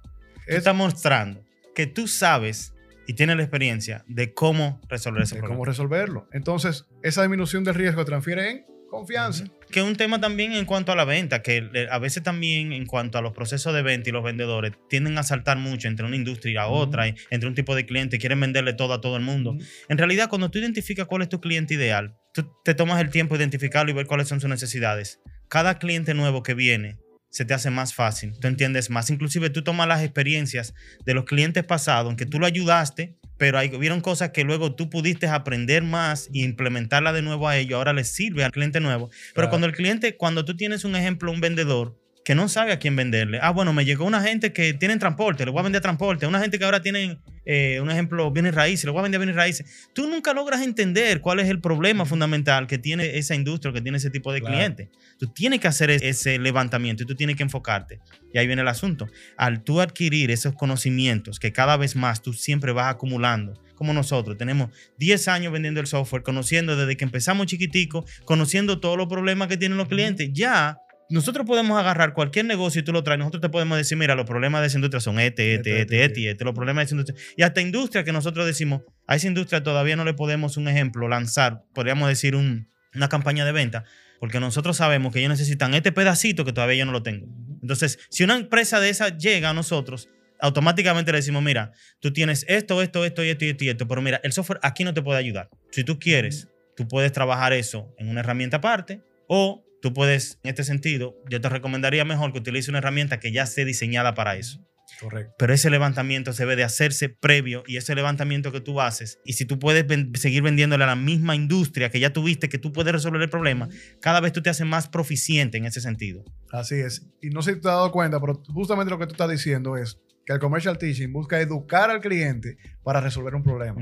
Es 0.48 0.56
estás 0.56 0.74
mostrando 0.74 1.44
que 1.76 1.86
tú 1.86 2.08
sabes 2.08 2.74
y 3.06 3.14
tienes 3.14 3.36
la 3.36 3.42
experiencia 3.44 4.04
de 4.08 4.34
cómo 4.34 4.80
resolver 4.88 5.22
ese 5.22 5.36
de 5.36 5.42
problema. 5.42 5.54
cómo 5.54 5.64
resolverlo. 5.64 6.28
Entonces, 6.32 6.86
esa 7.04 7.22
disminución 7.22 7.62
del 7.62 7.76
riesgo 7.76 8.04
transfiere 8.04 8.50
en 8.50 8.66
confianza. 8.90 9.44
Que 9.70 9.78
es 9.78 9.86
un 9.86 9.94
tema 9.94 10.20
también 10.20 10.54
en 10.54 10.64
cuanto 10.64 10.90
a 10.90 10.96
la 10.96 11.04
venta, 11.04 11.40
que 11.40 11.86
a 11.88 11.98
veces 12.00 12.24
también 12.24 12.72
en 12.72 12.84
cuanto 12.84 13.18
a 13.18 13.22
los 13.22 13.32
procesos 13.32 13.72
de 13.72 13.82
venta 13.82 14.10
y 14.10 14.12
los 14.12 14.24
vendedores 14.24 14.72
tienden 14.88 15.18
a 15.18 15.22
saltar 15.22 15.56
mucho 15.56 15.86
entre 15.86 16.04
una 16.04 16.16
industria 16.16 16.52
y 16.52 16.56
a 16.56 16.66
otra, 16.66 17.06
y 17.06 17.14
entre 17.30 17.48
un 17.48 17.54
tipo 17.54 17.76
de 17.76 17.86
cliente, 17.86 18.18
quieren 18.18 18.40
venderle 18.40 18.72
todo 18.72 18.92
a 18.92 19.00
todo 19.00 19.16
el 19.16 19.22
mundo. 19.22 19.56
En 19.88 19.98
realidad, 19.98 20.28
cuando 20.28 20.50
tú 20.50 20.58
identificas 20.58 21.06
cuál 21.06 21.22
es 21.22 21.28
tu 21.28 21.40
cliente 21.40 21.74
ideal, 21.74 22.16
tú 22.32 22.50
te 22.64 22.74
tomas 22.74 23.00
el 23.00 23.10
tiempo 23.10 23.36
de 23.36 23.42
identificarlo 23.44 23.90
y 23.90 23.94
ver 23.94 24.06
cuáles 24.06 24.28
son 24.28 24.40
sus 24.40 24.50
necesidades. 24.50 25.20
Cada 25.48 25.78
cliente 25.78 26.14
nuevo 26.14 26.42
que 26.42 26.54
viene 26.54 26.98
se 27.30 27.44
te 27.44 27.54
hace 27.54 27.70
más 27.70 27.94
fácil, 27.94 28.38
tú 28.40 28.48
entiendes 28.48 28.90
más. 28.90 29.08
Inclusive 29.10 29.48
tú 29.50 29.62
tomas 29.62 29.88
las 29.88 30.02
experiencias 30.02 30.74
de 31.04 31.14
los 31.14 31.24
clientes 31.24 31.64
pasados, 31.64 32.10
en 32.10 32.16
que 32.16 32.26
tú 32.26 32.38
lo 32.38 32.46
ayudaste, 32.46 33.16
pero 33.38 33.58
hay, 33.58 33.74
hubieron 33.74 34.00
cosas 34.02 34.30
que 34.30 34.44
luego 34.44 34.74
tú 34.74 34.90
pudiste 34.90 35.26
aprender 35.26 35.82
más 35.82 36.28
y 36.32 36.44
implementarla 36.44 37.12
de 37.12 37.22
nuevo 37.22 37.48
a 37.48 37.56
ellos, 37.56 37.78
ahora 37.78 37.92
les 37.94 38.12
sirve 38.12 38.44
al 38.44 38.52
cliente 38.52 38.80
nuevo. 38.80 39.08
Pero 39.08 39.32
Claro. 39.34 39.50
cuando 39.50 39.66
el 39.66 39.72
cliente, 39.72 40.16
cuando 40.16 40.44
tú 40.44 40.56
tienes 40.56 40.84
un 40.84 40.94
ejemplo, 40.94 41.32
un 41.32 41.40
vendedor 41.40 41.98
que 42.24 42.34
no 42.36 42.48
sabe 42.48 42.72
a 42.72 42.78
quién 42.78 42.94
venderle, 42.94 43.38
ah, 43.42 43.50
bueno, 43.50 43.72
me 43.72 43.84
llegó 43.84 44.04
una 44.04 44.22
gente 44.22 44.52
que 44.52 44.74
tiene 44.74 44.96
transporte, 44.96 45.44
le 45.44 45.50
voy 45.50 45.60
a 45.60 45.62
vender 45.64 45.82
transporte, 45.82 46.26
una 46.26 46.38
gente 46.40 46.56
que 46.58 46.64
ahora 46.64 46.80
tiene, 46.80 47.18
eh, 47.44 47.80
un 47.82 47.90
ejemplo, 47.90 48.30
bienes 48.30 48.54
raíces, 48.54 48.84
le 48.84 48.92
voy 48.92 49.00
a 49.00 49.02
vender 49.02 49.18
bienes 49.18 49.34
raíces. 49.34 49.88
Tú 49.92 50.06
nunca 50.06 50.32
logras 50.32 50.62
entender 50.62 51.20
cuál 51.20 51.40
es 51.40 51.48
el 51.48 51.60
problema 51.60 52.04
fundamental 52.06 52.68
que 52.68 52.78
tiene 52.78 53.18
esa 53.18 53.34
industria, 53.34 53.72
que 53.72 53.80
tiene 53.80 53.98
ese 53.98 54.10
tipo 54.10 54.32
de 54.32 54.40
Claro. 54.40 54.54
cliente. 54.54 54.88
Tú 55.18 55.26
tienes 55.32 55.58
que 55.58 55.66
hacer 55.66 55.90
es- 55.90 56.02
ese 56.02 56.38
levantamiento 56.38 57.02
y 57.02 57.06
tú 57.06 57.16
tienes 57.16 57.34
que 57.36 57.42
enfocarte. 57.42 57.98
Y 58.32 58.38
ahí 58.38 58.46
viene 58.46 58.62
el 58.62 58.68
asunto. 58.68 59.08
Al 59.36 59.64
tú 59.64 59.80
adquirir 59.80 60.30
esos 60.30 60.54
conocimientos 60.54 61.40
que 61.40 61.52
cada 61.52 61.76
vez 61.76 61.96
más 61.96 62.22
tú 62.22 62.32
siempre 62.32 62.70
vas 62.72 62.86
acumulando, 62.94 63.60
como 63.74 63.92
nosotros, 63.92 64.38
tenemos 64.38 64.70
10 64.96 65.26
años 65.26 65.52
vendiendo 65.52 65.80
el 65.80 65.88
software, 65.88 66.22
conociendo 66.22 66.76
desde 66.76 66.96
que 66.96 67.02
empezamos 67.04 67.46
chiquitico, 67.46 68.04
conociendo 68.24 68.78
todos 68.78 68.96
los 68.96 69.08
problemas 69.08 69.48
que 69.48 69.56
tienen 69.56 69.76
los 69.76 69.88
clientes, 69.88 70.30
ya 70.32 70.78
nosotros 71.12 71.46
podemos 71.46 71.78
agarrar 71.78 72.14
cualquier 72.14 72.46
negocio 72.46 72.80
y 72.80 72.84
tú 72.84 72.92
lo 72.92 73.02
traes. 73.04 73.18
Nosotros 73.18 73.40
te 73.40 73.48
podemos 73.48 73.78
decir, 73.78 73.96
mira, 73.98 74.14
los 74.14 74.26
problemas 74.26 74.60
de 74.62 74.68
esa 74.68 74.78
industria 74.78 75.00
son 75.00 75.20
este, 75.20 75.54
este, 75.54 75.82
este, 75.82 76.04
este, 76.04 76.20
y 76.20 76.26
este. 76.28 76.44
Los 76.44 76.54
problemas 76.54 76.82
de 76.82 76.84
esa 76.86 76.94
industria. 76.94 77.18
Y 77.36 77.42
hasta 77.42 77.60
industria 77.60 78.04
que 78.04 78.12
nosotros 78.12 78.46
decimos, 78.46 78.82
a 79.06 79.16
esa 79.16 79.26
industria 79.26 79.62
todavía 79.62 79.96
no 79.96 80.04
le 80.04 80.14
podemos, 80.14 80.56
un 80.56 80.68
ejemplo, 80.68 81.08
lanzar, 81.08 81.64
podríamos 81.74 82.08
decir, 82.08 82.34
un, 82.34 82.68
una 82.94 83.08
campaña 83.08 83.44
de 83.44 83.52
venta, 83.52 83.84
porque 84.20 84.40
nosotros 84.40 84.76
sabemos 84.76 85.12
que 85.12 85.20
ellos 85.20 85.30
necesitan 85.30 85.74
este 85.74 85.92
pedacito 85.92 86.44
que 86.44 86.52
todavía 86.52 86.76
yo 86.76 86.86
no 86.86 86.92
lo 86.92 87.02
tengo. 87.02 87.26
Entonces, 87.60 87.98
si 88.10 88.24
una 88.24 88.36
empresa 88.36 88.80
de 88.80 88.88
esa 88.88 89.16
llega 89.16 89.50
a 89.50 89.54
nosotros, 89.54 90.08
automáticamente 90.40 91.12
le 91.12 91.18
decimos, 91.18 91.42
mira, 91.42 91.72
tú 92.00 92.12
tienes 92.12 92.44
esto, 92.48 92.82
esto, 92.82 93.04
esto 93.04 93.24
y 93.24 93.30
esto 93.30 93.44
y 93.44 93.48
esto 93.48 93.64
y 93.64 93.68
esto, 93.68 93.88
pero 93.88 94.02
mira, 94.02 94.20
el 94.24 94.32
software 94.32 94.60
aquí 94.62 94.84
no 94.84 94.94
te 94.94 95.02
puede 95.02 95.18
ayudar. 95.18 95.50
Si 95.70 95.84
tú 95.84 95.98
quieres, 95.98 96.48
tú 96.76 96.88
puedes 96.88 97.12
trabajar 97.12 97.52
eso 97.52 97.94
en 97.98 98.08
una 98.08 98.20
herramienta 98.20 98.58
aparte 98.58 99.02
o 99.28 99.64
tú 99.82 99.92
puedes, 99.92 100.38
en 100.44 100.50
este 100.50 100.64
sentido, 100.64 101.16
yo 101.28 101.40
te 101.42 101.48
recomendaría 101.50 102.04
mejor 102.06 102.32
que 102.32 102.38
utilice 102.38 102.70
una 102.70 102.78
herramienta 102.78 103.20
que 103.20 103.32
ya 103.32 103.42
esté 103.42 103.64
diseñada 103.66 104.14
para 104.14 104.36
eso. 104.36 104.58
Correcto. 105.00 105.34
Pero 105.38 105.52
ese 105.54 105.70
levantamiento 105.70 106.32
se 106.32 106.44
debe 106.44 106.54
de 106.54 106.64
hacerse 106.64 107.08
previo 107.08 107.64
y 107.66 107.76
ese 107.76 107.94
levantamiento 107.94 108.52
que 108.52 108.60
tú 108.60 108.80
haces, 108.80 109.18
y 109.24 109.32
si 109.32 109.44
tú 109.46 109.58
puedes 109.58 109.86
ven- 109.86 110.12
seguir 110.14 110.42
vendiéndole 110.42 110.84
a 110.84 110.86
la 110.86 110.96
misma 110.96 111.34
industria 111.34 111.90
que 111.90 111.98
ya 111.98 112.12
tuviste, 112.12 112.48
que 112.48 112.58
tú 112.58 112.72
puedes 112.72 112.92
resolver 112.92 113.20
el 113.20 113.30
problema, 113.30 113.68
cada 114.00 114.20
vez 114.20 114.32
tú 114.32 114.42
te 114.42 114.50
haces 114.50 114.66
más 114.66 114.88
proficiente 114.88 115.58
en 115.58 115.64
ese 115.64 115.80
sentido. 115.80 116.24
Así 116.52 116.76
es. 116.76 117.06
Y 117.20 117.30
no 117.30 117.42
sé 117.42 117.54
si 117.54 117.60
te 117.60 117.68
has 117.68 117.74
dado 117.74 117.90
cuenta, 117.90 118.20
pero 118.20 118.40
justamente 118.48 118.90
lo 118.90 118.98
que 118.98 119.06
tú 119.06 119.12
estás 119.12 119.30
diciendo 119.30 119.76
es 119.76 119.98
que 120.24 120.32
el 120.32 120.38
commercial 120.38 120.78
teaching 120.78 121.12
busca 121.12 121.40
educar 121.40 121.90
al 121.90 122.00
cliente 122.00 122.56
para 122.84 123.00
resolver 123.00 123.34
un 123.34 123.42
problema. 123.42 123.80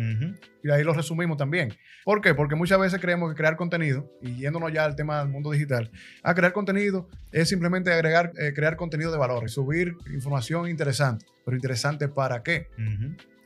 Y 0.62 0.70
ahí 0.70 0.82
lo 0.84 0.94
resumimos 0.94 1.36
también. 1.36 1.74
¿Por 2.04 2.20
qué? 2.22 2.34
Porque 2.34 2.54
muchas 2.54 2.78
veces 2.80 2.98
creemos 3.00 3.30
que 3.30 3.36
crear 3.36 3.56
contenido, 3.56 4.10
y 4.22 4.36
yéndonos 4.36 4.72
ya 4.72 4.84
al 4.84 4.96
tema 4.96 5.18
del 5.18 5.28
mundo 5.28 5.50
digital, 5.50 5.90
a 6.22 6.34
crear 6.34 6.52
contenido 6.52 7.08
es 7.32 7.48
simplemente 7.48 7.92
agregar, 7.92 8.32
eh, 8.38 8.52
crear 8.54 8.76
contenido 8.76 9.12
de 9.12 9.18
valor 9.18 9.44
y 9.44 9.48
subir 9.48 9.94
información 10.12 10.68
interesante. 10.68 11.26
Pero 11.44 11.56
interesante 11.56 12.08
para 12.08 12.42
qué? 12.42 12.68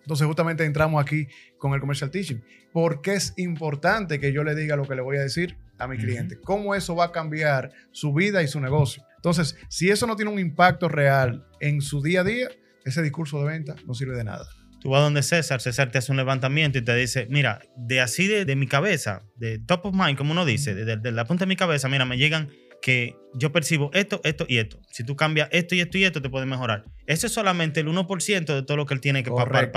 Entonces 0.03 0.27
justamente 0.27 0.65
entramos 0.65 1.03
aquí 1.03 1.27
con 1.59 1.73
el 1.73 1.81
commercial 1.81 2.11
teaching. 2.11 2.43
¿Por 2.73 3.01
qué 3.01 3.15
es 3.15 3.33
importante 3.39 4.21
que 4.21 4.33
yo 4.33 4.45
le 4.45 4.55
diga 4.55 4.77
lo 4.77 4.87
que 4.87 4.95
le 4.95 5.03
voy 5.03 5.17
a 5.17 5.21
decir 5.21 5.57
a 5.79 5.89
mi 5.89 5.97
Ujú. 5.97 6.05
cliente? 6.05 6.39
¿Cómo 6.45 6.75
eso 6.75 6.95
va 6.95 7.07
a 7.07 7.13
cambiar 7.13 7.73
su 7.91 8.13
vida 8.13 8.43
y 8.43 8.49
su 8.49 8.61
negocio? 8.61 9.03
Entonces, 9.17 9.57
si 9.69 9.89
eso 9.91 10.07
no 10.07 10.15
tiene 10.17 10.31
un 10.31 10.39
impacto 10.39 10.89
real 10.89 11.47
en 11.61 11.81
su 11.81 12.03
día 12.03 12.21
a 12.21 12.25
día, 12.25 12.49
ese 12.85 13.03
discurso 13.03 13.39
de 13.41 13.47
venta 13.47 13.75
no 13.87 13.95
sirve 13.95 14.17
de 14.17 14.25
nada. 14.25 14.47
Tú 14.81 14.91
vas 14.91 15.01
donde 15.03 15.23
César, 15.23 15.61
César 15.63 15.91
te 15.91 15.97
hace 15.99 16.13
un 16.13 16.19
levantamiento 16.19 16.77
y 16.79 16.83
te 16.83 16.95
dice, 16.95 17.27
mira, 17.31 17.61
de 17.77 18.03
así 18.03 18.27
de, 18.27 18.45
de 18.45 18.55
mi 18.55 18.67
cabeza, 18.67 19.23
de 19.37 19.59
top 19.59 19.87
of 19.87 19.95
mind, 19.95 20.19
como 20.19 20.33
uno 20.33 20.45
dice, 20.45 20.75
de, 20.75 20.85
de- 20.85 20.97
de 20.99 21.11
la 21.13 21.25
punta 21.25 21.45
de 21.45 21.49
mi 21.49 21.57
cabeza, 21.57 21.89
mira, 21.89 22.05
me 22.05 22.19
llegan 22.19 22.51
que 22.83 23.17
yo 23.33 23.51
percibo 23.51 23.89
esto, 23.95 24.21
esto 24.25 24.45
y 24.47 24.59
esto. 24.59 24.79
Si 24.93 25.03
tú 25.05 25.17
cambias 25.17 25.49
esto 25.53 25.75
y 25.75 25.81
esto 25.81 25.97
y 25.97 26.05
esto, 26.05 26.21
te 26.21 26.29
puede 26.29 26.45
mejorar. 26.45 26.85
Eso 27.07 27.27
es 27.27 27.33
solamente 27.33 27.81
el 27.81 27.89
1% 27.89 28.55
de 28.55 28.63
todo 28.63 28.77
lo 28.77 28.85
que 28.85 28.93
él 28.93 29.01
tiene 29.01 29.23
que 29.23 29.31
para 29.31 29.45
Correcto, 29.47 29.73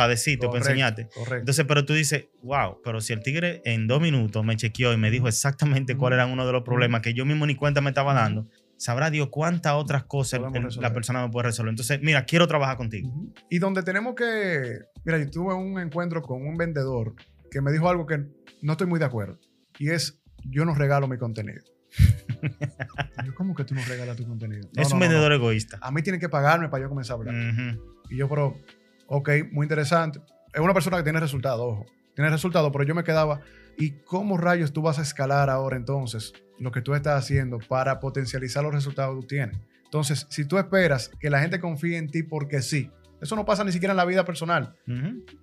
Correcto, 0.50 0.70
enseñarte. 0.70 1.08
Correcto. 1.16 1.38
Entonces, 1.38 1.64
pero 1.66 1.86
tú 1.86 1.94
dices, 1.94 2.26
wow, 2.44 2.82
pero 2.84 3.00
si 3.00 3.14
el 3.14 3.22
tigre 3.22 3.62
en 3.64 3.88
dos 3.88 4.02
minutos 4.02 4.44
me 4.44 4.58
chequeó 4.58 4.92
y 4.92 4.98
me 4.98 5.10
dijo 5.10 5.30
exactamente 5.30 5.96
cuál 5.96 6.14
era 6.14 6.26
uno 6.26 6.46
de 6.46 6.52
los 6.52 6.64
problemas 6.64 7.00
que 7.02 7.14
yo 7.14 7.24
mismo 7.26 7.46
ni 7.48 7.56
cuenta 7.56 7.80
me 7.80 7.92
estaba 7.92 8.14
dando, 8.14 8.46
sabrá 8.78 9.10
Dios 9.10 9.30
cuántas 9.32 9.74
otras 9.74 10.04
cosas 10.06 10.40
el- 10.54 10.82
la 10.82 10.94
persona 10.94 11.26
me 11.26 11.32
puede 11.32 11.48
resolver. 11.48 11.70
Entonces, 11.72 12.00
mira, 12.02 12.26
quiero 12.26 12.48
trabajar 12.48 12.78
contigo. 12.78 13.12
Y 13.50 13.60
donde 13.60 13.84
tenemos 13.84 14.16
que... 14.16 14.80
Mira, 15.04 15.18
yo 15.20 15.30
tuve 15.30 15.54
un 15.54 15.80
encuentro 15.80 16.22
con 16.22 16.46
un 16.46 16.56
vendedor 16.58 17.14
que 17.52 17.62
me 17.62 17.72
dijo 17.72 17.90
algo 17.90 18.06
que 18.06 18.26
no 18.62 18.72
estoy 18.74 18.88
muy 18.88 19.00
de 19.00 19.06
acuerdo. 19.06 19.40
Y 19.80 19.90
es, 19.90 20.22
yo 20.46 20.66
no 20.66 20.74
regalo 20.76 21.08
mi 21.08 21.18
contenido. 21.18 21.62
Yo, 23.26 23.34
¿cómo 23.36 23.56
que 23.56 23.64
tú 23.64 23.74
no 23.74 23.82
regalas 23.88 24.16
tu 24.18 24.28
contenido? 24.28 24.70
No, 24.76 24.82
es 24.82 24.92
un 24.92 25.00
no, 25.00 25.06
no. 25.06 25.10
vendedor 25.10 25.32
egoísta. 25.34 25.80
A 25.82 25.92
mí 25.92 26.02
tienen 26.04 26.20
que 26.20 26.30
pagarme 26.30 26.70
para 26.70 26.84
yo 26.84 26.90
comenzar 26.90 27.16
a 27.16 27.20
hablar. 27.20 27.36
Y 28.10 28.18
yo, 28.18 28.30
pero, 28.30 28.58
ok, 29.08 29.30
muy 29.52 29.64
interesante. 29.66 30.20
Es 30.54 30.60
una 30.62 30.74
persona 30.74 30.98
que 30.98 31.04
tiene 31.04 31.20
resultados, 31.20 31.62
ojo. 31.62 31.86
Tiene 32.16 32.30
resultados, 32.30 32.70
pero 32.72 32.84
yo 32.84 32.94
me 32.94 33.04
quedaba, 33.04 33.42
¿y 33.78 33.92
cómo 34.04 34.38
rayos 34.38 34.74
tú 34.74 34.82
vas 34.82 35.00
a 35.00 35.02
escalar 35.02 35.50
ahora 35.50 35.78
entonces 35.78 36.34
lo 36.60 36.72
que 36.72 36.82
tú 36.82 36.96
estás 36.96 37.24
haciendo 37.24 37.60
para 37.60 38.00
potencializar 38.00 38.64
los 38.64 38.74
resultados 38.74 39.16
que 39.16 39.22
tú 39.22 39.28
tienes? 39.28 39.58
Entonces, 39.86 40.26
si 40.30 40.46
tú 40.46 40.58
esperas 40.58 41.10
que 41.20 41.30
la 41.30 41.40
gente 41.40 41.60
confíe 41.60 41.98
en 41.98 42.10
ti 42.10 42.24
porque 42.24 42.62
sí, 42.62 42.92
eso 43.22 43.36
no 43.36 43.46
pasa 43.46 43.64
ni 43.64 43.72
siquiera 43.72 43.94
en 43.94 43.98
la 43.98 44.06
vida 44.06 44.26
personal. 44.26 44.76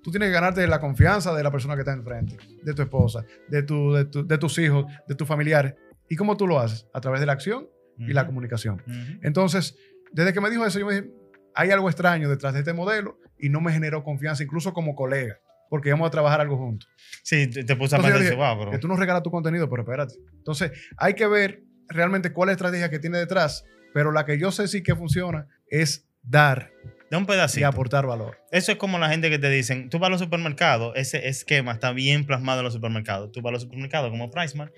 Tú 0.02 0.10
tienes 0.10 0.28
que 0.28 0.32
ganarte 0.34 0.66
la 0.68 0.80
confianza 0.80 1.34
de 1.34 1.42
la 1.42 1.50
persona 1.50 1.74
que 1.74 1.80
está 1.80 1.92
enfrente, 1.92 2.36
de 2.62 2.74
tu 2.74 2.82
esposa, 2.82 3.24
de, 3.48 3.62
tu, 3.62 3.92
de, 3.94 4.04
tu- 4.04 4.26
de 4.26 4.38
tus 4.38 4.58
hijos, 4.58 4.84
de 5.08 5.14
tus 5.14 5.26
familiares. 5.26 5.74
¿Y 6.08 6.16
cómo 6.16 6.36
tú 6.36 6.46
lo 6.46 6.60
haces? 6.60 6.86
A 6.92 7.00
través 7.00 7.20
de 7.20 7.26
la 7.26 7.32
acción 7.32 7.66
y 7.98 8.12
la 8.12 8.26
comunicación. 8.26 8.82
Entonces, 9.22 9.76
desde 10.12 10.32
que 10.32 10.40
me 10.40 10.50
dijo 10.50 10.64
eso, 10.66 10.78
yo 10.78 10.86
me 10.86 10.94
dije, 10.94 11.10
hay 11.54 11.70
algo 11.70 11.88
extraño 11.88 12.28
detrás 12.28 12.52
de 12.52 12.60
este 12.60 12.72
modelo 12.74 13.18
y 13.38 13.48
no 13.48 13.60
me 13.60 13.72
generó 13.72 14.04
confianza, 14.04 14.42
incluso 14.42 14.72
como 14.72 14.94
colega, 14.94 15.38
porque 15.70 15.88
íbamos 15.88 16.06
a 16.08 16.10
trabajar 16.10 16.40
algo 16.40 16.56
juntos. 16.56 16.88
Sí, 17.22 17.46
te, 17.48 17.64
te 17.64 17.76
puse 17.76 17.96
a 17.96 18.00
pensar, 18.00 18.36
wow, 18.36 18.58
bro. 18.58 18.70
Que 18.70 18.78
tú 18.78 18.88
no 18.88 18.96
regalas 18.96 19.22
tu 19.22 19.30
contenido, 19.30 19.68
pero 19.68 19.82
espérate. 19.82 20.14
Entonces, 20.36 20.72
hay 20.96 21.14
que 21.14 21.26
ver 21.26 21.62
realmente 21.88 22.32
cuál 22.32 22.48
es 22.48 22.52
la 22.52 22.52
estrategia 22.54 22.90
que 22.90 22.98
tiene 22.98 23.18
detrás, 23.18 23.64
pero 23.92 24.12
la 24.12 24.24
que 24.24 24.38
yo 24.38 24.50
sé 24.52 24.68
sí 24.68 24.82
que 24.82 24.94
funciona 24.94 25.46
es 25.68 26.06
dar 26.22 26.70
De 27.10 27.16
un 27.16 27.24
y 27.24 27.26
pedacito. 27.26 27.66
aportar 27.66 28.06
valor. 28.06 28.38
Eso 28.50 28.72
es 28.72 28.78
como 28.78 28.98
la 28.98 29.08
gente 29.08 29.30
que 29.30 29.38
te 29.38 29.50
dicen, 29.50 29.90
tú 29.90 29.98
vas 29.98 30.08
a 30.08 30.10
los 30.10 30.20
supermercados, 30.20 30.92
ese 30.96 31.28
esquema 31.28 31.72
está 31.72 31.92
bien 31.92 32.26
plasmado 32.26 32.60
en 32.60 32.64
los 32.64 32.74
supermercados. 32.74 33.30
Tú 33.32 33.42
vas 33.42 33.50
a 33.50 33.52
los 33.52 33.62
supermercados 33.62 34.10
como 34.10 34.30
Priceman, 34.30 34.70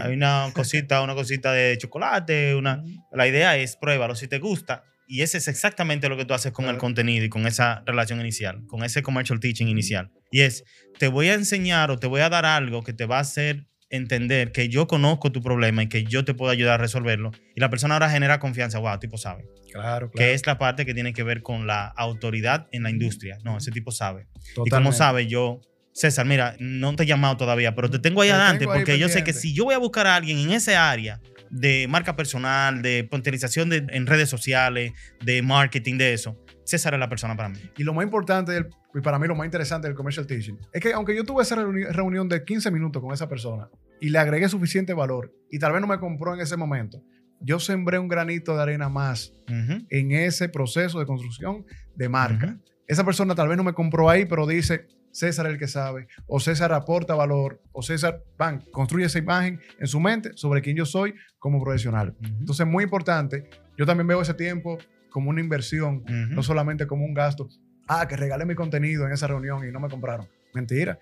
hay 0.00 0.12
una 0.14 0.50
cosita, 0.54 1.02
una 1.02 1.14
cosita 1.14 1.52
de 1.52 1.76
chocolate, 1.78 2.54
una... 2.54 2.82
La 3.12 3.26
idea 3.28 3.56
es 3.56 3.76
pruébalo 3.76 4.14
si 4.14 4.28
te 4.28 4.38
gusta. 4.38 4.84
Y 5.06 5.22
ese 5.22 5.38
es 5.38 5.48
exactamente 5.48 6.08
lo 6.08 6.16
que 6.16 6.24
tú 6.24 6.34
haces 6.34 6.52
con 6.52 6.66
el 6.66 6.78
contenido 6.78 7.24
y 7.24 7.28
con 7.28 7.46
esa 7.46 7.82
relación 7.86 8.20
inicial, 8.20 8.64
con 8.66 8.84
ese 8.84 9.02
commercial 9.02 9.40
teaching 9.40 9.68
inicial. 9.68 10.10
Y 10.30 10.40
es, 10.40 10.64
te 10.98 11.08
voy 11.08 11.28
a 11.28 11.34
enseñar 11.34 11.90
o 11.90 11.98
te 11.98 12.06
voy 12.06 12.20
a 12.20 12.28
dar 12.28 12.46
algo 12.46 12.82
que 12.82 12.92
te 12.92 13.06
va 13.06 13.18
a 13.18 13.20
hacer 13.20 13.66
entender 13.90 14.50
que 14.50 14.68
yo 14.68 14.86
conozco 14.86 15.30
tu 15.30 15.40
problema 15.40 15.82
y 15.82 15.88
que 15.88 16.04
yo 16.04 16.24
te 16.24 16.34
puedo 16.34 16.50
ayudar 16.50 16.74
a 16.74 16.82
resolverlo. 16.82 17.30
Y 17.54 17.60
la 17.60 17.70
persona 17.70 17.94
ahora 17.94 18.10
genera 18.10 18.40
confianza, 18.40 18.78
wow, 18.78 18.98
tipo 18.98 19.18
sabe. 19.18 19.44
Claro, 19.72 20.10
claro. 20.10 20.10
Que 20.14 20.34
es 20.34 20.46
la 20.46 20.58
parte 20.58 20.84
que 20.84 20.94
tiene 20.94 21.12
que 21.12 21.22
ver 21.22 21.42
con 21.42 21.66
la 21.66 21.86
autoridad 21.86 22.66
en 22.72 22.82
la 22.82 22.90
industria. 22.90 23.38
No, 23.44 23.58
ese 23.58 23.70
tipo 23.70 23.92
sabe. 23.92 24.26
Y 24.32 24.54
como 24.54 24.64
Totalmente. 24.64 24.98
sabe, 24.98 25.26
yo, 25.26 25.60
César, 25.92 26.26
mira, 26.26 26.56
no 26.58 26.96
te 26.96 27.04
he 27.04 27.06
llamado 27.06 27.36
todavía, 27.36 27.74
pero 27.74 27.90
te 27.90 27.98
tengo 27.98 28.22
ahí 28.22 28.28
Te 28.28 28.34
adelante 28.34 28.60
tengo 28.60 28.72
ahí 28.72 28.80
porque 28.80 28.98
yo 28.98 29.08
sé 29.08 29.22
que 29.22 29.32
si 29.32 29.54
yo 29.54 29.64
voy 29.64 29.74
a 29.74 29.78
buscar 29.78 30.06
a 30.06 30.16
alguien 30.16 30.38
en 30.38 30.52
ese 30.52 30.76
área 30.76 31.20
de 31.54 31.86
marca 31.88 32.16
personal, 32.16 32.82
de 32.82 33.04
potencialización 33.04 33.70
de, 33.70 33.86
en 33.90 34.06
redes 34.06 34.28
sociales, 34.28 34.92
de 35.24 35.40
marketing, 35.42 35.98
de 35.98 36.12
eso, 36.12 36.36
César 36.64 36.94
es 36.94 37.00
la 37.00 37.08
persona 37.08 37.36
para 37.36 37.48
mí. 37.50 37.58
Y 37.76 37.84
lo 37.84 37.94
más 37.94 38.04
importante, 38.04 38.66
y 38.94 39.00
para 39.00 39.18
mí 39.18 39.26
lo 39.28 39.34
más 39.36 39.44
interesante 39.44 39.86
del 39.86 39.96
commercial 39.96 40.26
teaching, 40.26 40.56
es 40.72 40.80
que 40.80 40.92
aunque 40.92 41.14
yo 41.14 41.24
tuve 41.24 41.42
esa 41.42 41.56
reuni- 41.56 41.88
reunión 41.92 42.28
de 42.28 42.44
15 42.44 42.70
minutos 42.70 43.00
con 43.02 43.12
esa 43.12 43.28
persona 43.28 43.68
y 44.00 44.08
le 44.10 44.18
agregué 44.18 44.48
suficiente 44.48 44.94
valor 44.94 45.32
y 45.50 45.58
tal 45.58 45.72
vez 45.72 45.80
no 45.80 45.86
me 45.86 45.98
compró 45.98 46.34
en 46.34 46.40
ese 46.40 46.56
momento, 46.56 47.02
yo 47.40 47.60
sembré 47.60 47.98
un 47.98 48.08
granito 48.08 48.56
de 48.56 48.62
arena 48.62 48.88
más 48.88 49.32
Ujú, 49.48 49.86
en 49.90 50.12
ese 50.12 50.48
proceso 50.48 50.98
de 50.98 51.06
construcción 51.06 51.64
de 51.94 52.08
marca. 52.08 52.58
Esa 52.88 53.04
persona 53.04 53.34
tal 53.34 53.48
vez 53.48 53.56
no 53.56 53.64
me 53.64 53.74
compró 53.74 54.08
ahí, 54.10 54.24
pero 54.24 54.46
dice, 54.46 54.86
César 55.14 55.46
es 55.46 55.52
el 55.52 55.58
que 55.58 55.68
sabe, 55.68 56.08
o 56.26 56.40
César 56.40 56.72
aporta 56.72 57.14
valor, 57.14 57.62
o 57.72 57.82
César, 57.82 58.22
van, 58.36 58.60
construye 58.72 59.06
esa 59.06 59.18
imagen 59.18 59.60
en 59.78 59.86
su 59.86 60.00
mente 60.00 60.32
sobre 60.34 60.60
quién 60.60 60.76
yo 60.76 60.84
soy 60.84 61.14
como 61.38 61.62
profesional. 61.62 62.16
ujú, 62.20 62.34
Entonces, 62.40 62.66
muy 62.66 62.82
importante, 62.82 63.48
yo 63.78 63.86
también 63.86 64.08
veo 64.08 64.20
ese 64.20 64.34
tiempo 64.34 64.76
como 65.10 65.30
una 65.30 65.40
inversión 65.40 66.02
no 66.30 66.42
solamente 66.42 66.88
como 66.88 67.04
un 67.04 67.14
gasto. 67.14 67.48
Ah, 67.86 68.08
que 68.08 68.16
regalé 68.16 68.44
mi 68.44 68.56
contenido 68.56 69.06
en 69.06 69.12
esa 69.12 69.28
reunión 69.28 69.66
y 69.68 69.70
no 69.70 69.78
me 69.78 69.88
compraron. 69.88 70.26
Mentira. 70.52 70.98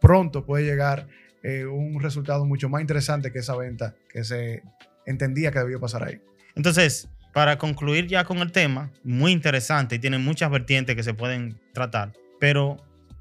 Pronto 0.00 0.44
puede 0.44 0.64
llegar 0.64 1.08
eh, 1.42 1.64
un 1.66 2.00
resultado 2.00 2.44
mucho 2.44 2.68
más 2.68 2.80
interesante 2.80 3.32
que 3.32 3.40
esa 3.40 3.56
venta 3.56 3.96
que 4.08 4.22
se 4.22 4.62
entendía 5.06 5.50
que 5.50 5.58
debió 5.58 5.80
pasar 5.80 6.04
ahí. 6.04 6.20
Entonces, 6.54 7.08
para 7.32 7.58
concluir 7.58 8.06
ya 8.06 8.24
con 8.24 8.38
el 8.38 8.52
tema, 8.52 8.92
muy 9.02 9.32
interesante 9.32 9.96
y 9.96 9.98
tiene 9.98 10.18
muchas 10.18 10.50
vertientes 10.50 10.94
que 10.94 11.02
se 11.02 11.14
pueden 11.14 11.58
tratar, 11.72 12.12
pero 12.38 12.76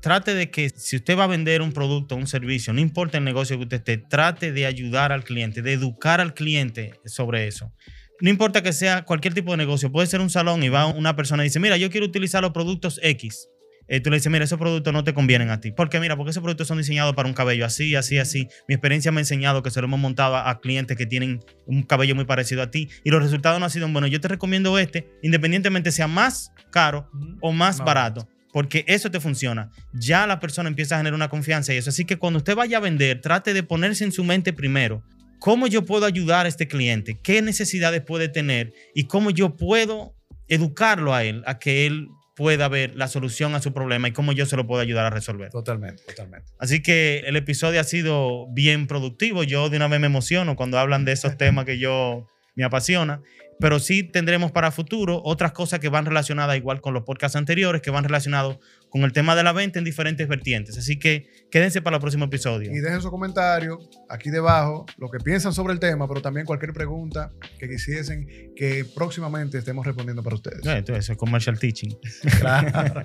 trate 0.05 0.35
de 0.35 0.51
que 0.51 0.69
si 0.69 0.97
usted 0.97 1.17
va 1.17 1.23
a 1.23 1.27
vender 1.27 1.63
un 1.63 1.71
producto 1.71 2.15
un 2.15 2.27
servicio, 2.27 2.71
no 2.73 2.79
importa 2.79 3.17
el 3.17 3.23
negocio 3.23 3.57
que 3.57 3.63
usted 3.63 3.77
esté, 3.77 3.97
trate 3.97 4.51
de 4.51 4.67
ayudar 4.67 5.11
al 5.11 5.23
cliente, 5.23 5.63
de 5.63 5.73
educar 5.73 6.21
al 6.21 6.35
cliente 6.35 6.93
sobre 7.05 7.47
eso. 7.47 7.73
No 8.21 8.29
importa 8.29 8.61
que 8.61 8.71
sea 8.71 9.03
cualquier 9.03 9.33
tipo 9.33 9.49
de 9.49 9.57
negocio, 9.57 9.91
puede 9.91 10.05
ser 10.05 10.21
un 10.21 10.29
salón 10.29 10.61
y 10.61 10.69
va 10.69 10.85
una 10.85 11.15
persona 11.15 11.41
y 11.41 11.47
dice, 11.47 11.59
mira, 11.59 11.75
yo 11.77 11.89
quiero 11.89 12.05
utilizar 12.05 12.43
los 12.43 12.51
productos 12.51 12.99
X. 13.01 13.49
Eh, 13.87 13.99
tú 13.99 14.11
le 14.11 14.17
dices, 14.17 14.31
mira, 14.31 14.45
esos 14.45 14.59
productos 14.59 14.93
no 14.93 15.03
te 15.03 15.15
convienen 15.15 15.49
a 15.49 15.59
ti. 15.59 15.71
¿Por 15.71 15.89
qué? 15.89 15.99
Mira, 15.99 16.15
porque 16.15 16.29
esos 16.29 16.43
productos 16.43 16.67
son 16.67 16.77
diseñados 16.77 17.15
para 17.15 17.27
un 17.27 17.33
cabello 17.33 17.65
así, 17.65 17.95
así, 17.95 18.19
así. 18.19 18.47
Mi 18.67 18.75
experiencia 18.75 19.11
me 19.11 19.21
ha 19.21 19.21
enseñado 19.21 19.63
que 19.63 19.71
se 19.71 19.81
lo 19.81 19.87
hemos 19.87 19.99
montado 19.99 20.35
a, 20.35 20.51
a 20.51 20.59
clientes 20.59 20.95
que 20.97 21.07
tienen 21.07 21.39
un 21.65 21.81
cabello 21.81 22.13
muy 22.13 22.25
parecido 22.25 22.61
a 22.61 22.69
ti 22.69 22.89
y 23.03 23.09
los 23.09 23.23
resultados 23.23 23.57
no 23.57 23.65
han 23.65 23.71
sido 23.71 23.87
buenos. 23.89 24.11
Yo 24.11 24.21
te 24.21 24.27
recomiendo 24.27 24.77
este, 24.77 25.09
independientemente 25.23 25.91
sea 25.91 26.07
más 26.07 26.51
caro 26.71 27.09
o 27.41 27.51
más 27.51 27.79
No, 27.79 27.85
barato, 27.85 28.27
porque 28.55 28.85
eso 28.87 29.11
te 29.11 29.19
funciona. 29.19 29.69
Ya 29.91 30.25
la 30.25 30.39
persona 30.39 30.69
empieza 30.69 30.95
a 30.95 30.99
generar 30.99 31.15
una 31.15 31.27
confianza 31.27 31.73
y 31.73 31.77
eso. 31.77 31.89
Así 31.89 32.05
que 32.05 32.15
cuando 32.15 32.37
usted 32.37 32.55
vaya 32.55 32.77
a 32.77 32.79
vender, 32.79 33.19
trate 33.19 33.53
de 33.53 33.63
ponerse 33.63 34.05
en 34.05 34.13
su 34.13 34.23
mente 34.23 34.53
primero 34.53 35.03
cómo 35.39 35.67
yo 35.67 35.83
puedo 35.83 36.05
ayudar 36.05 36.45
a 36.45 36.47
este 36.47 36.65
cliente, 36.65 37.19
qué 37.21 37.41
necesidades 37.41 37.99
puede 37.99 38.29
tener 38.29 38.71
y 38.93 39.07
cómo 39.07 39.29
yo 39.31 39.57
puedo 39.57 40.15
educarlo 40.47 41.13
a 41.13 41.25
él, 41.25 41.43
a 41.45 41.59
que 41.59 41.85
él 41.85 42.07
pueda 42.33 42.69
ver 42.69 42.95
la 42.95 43.09
solución 43.09 43.55
a 43.55 43.61
su 43.61 43.73
problema 43.73 44.07
y 44.07 44.13
cómo 44.13 44.31
yo 44.31 44.45
se 44.45 44.55
lo 44.55 44.65
puedo 44.65 44.81
ayudar 44.81 45.03
a 45.03 45.09
resolver. 45.09 45.49
Totalmente, 45.49 46.03
totalmente. 46.03 46.49
Así 46.57 46.81
que 46.81 47.23
el 47.25 47.35
episodio 47.35 47.81
ha 47.81 47.83
sido 47.83 48.47
bien 48.53 48.87
productivo. 48.87 49.43
Yo 49.43 49.67
de 49.67 49.75
una 49.75 49.89
vez 49.89 49.99
me 49.99 50.07
emociono 50.07 50.55
cuando 50.55 50.79
hablan 50.79 51.03
de 51.03 51.11
esos 51.11 51.35
temas 51.37 51.65
que 51.65 51.77
yo 51.77 52.25
me 52.55 52.63
apasiona. 52.63 53.21
Pero 53.59 53.79
sí 53.79 54.03
tendremos 54.03 54.51
para 54.51 54.69
futuro 54.71 55.21
otras 55.23 55.53
cosas 55.53 55.79
que 55.79 55.87
van 55.87 56.05
relacionadas 56.05 56.57
igual 56.57 56.81
con 56.81 56.93
los 56.93 57.03
podcasts 57.03 57.37
anteriores, 57.37 57.81
que 57.81 57.89
van 57.89 58.03
relacionados 58.03 58.57
con 58.89 59.03
el 59.03 59.13
tema 59.13 59.35
de 59.35 59.43
la 59.43 59.53
venta 59.53 59.79
en 59.79 59.85
diferentes 59.85 60.27
vertientes. 60.27 60.77
Así 60.77 60.99
que 60.99 61.29
quédense 61.49 61.81
para 61.81 61.95
el 61.97 62.01
próximo 62.01 62.25
episodio. 62.25 62.71
Y 62.71 62.79
dejen 62.79 63.01
su 63.01 63.09
comentario 63.09 63.79
aquí 64.09 64.29
debajo, 64.29 64.85
lo 64.97 65.09
que 65.09 65.19
piensan 65.19 65.53
sobre 65.53 65.73
el 65.73 65.79
tema, 65.79 66.07
pero 66.07 66.21
también 66.21 66.45
cualquier 66.45 66.73
pregunta 66.73 67.31
que 67.57 67.69
quisiesen 67.69 68.27
que 68.55 68.85
próximamente 68.93 69.57
estemos 69.57 69.85
respondiendo 69.85 70.21
para 70.21 70.35
ustedes. 70.35 70.65
Eh, 70.65 70.83
Eso 70.97 71.13
es 71.13 71.17
commercial 71.17 71.57
teaching. 71.57 71.95
Claro. 72.39 73.01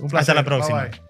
Un 0.00 0.06
Hasta 0.16 0.34
la 0.34 0.42
placer. 0.42 0.44
próxima. 0.44 0.82
Bye, 0.82 0.90
bye. 0.90 1.07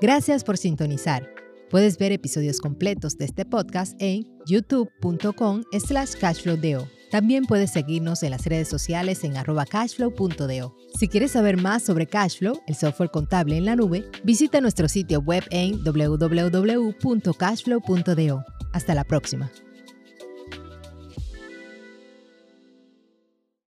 Gracias 0.00 0.44
por 0.44 0.58
sintonizar. 0.58 1.28
Puedes 1.70 1.98
ver 1.98 2.12
episodios 2.12 2.60
completos 2.60 3.16
de 3.16 3.24
este 3.24 3.44
podcast 3.44 3.94
en 3.98 4.24
youtube.com 4.46 5.64
slash 5.72 6.14
cashflowdeo. 6.20 6.86
También 7.10 7.44
puedes 7.44 7.70
seguirnos 7.70 8.22
en 8.22 8.32
las 8.32 8.44
redes 8.44 8.68
sociales 8.68 9.24
en 9.24 9.36
arroba 9.36 9.64
cashflow.deo. 9.64 10.76
Si 10.98 11.08
quieres 11.08 11.32
saber 11.32 11.56
más 11.56 11.82
sobre 11.82 12.06
Cashflow, 12.06 12.60
el 12.66 12.74
software 12.74 13.10
contable 13.10 13.56
en 13.56 13.64
la 13.64 13.76
nube, 13.76 14.04
visita 14.24 14.60
nuestro 14.60 14.88
sitio 14.88 15.20
web 15.20 15.44
en 15.50 15.82
www.cashflow.deo. 15.82 18.44
Hasta 18.72 18.94
la 18.94 19.04
próxima. 19.04 19.50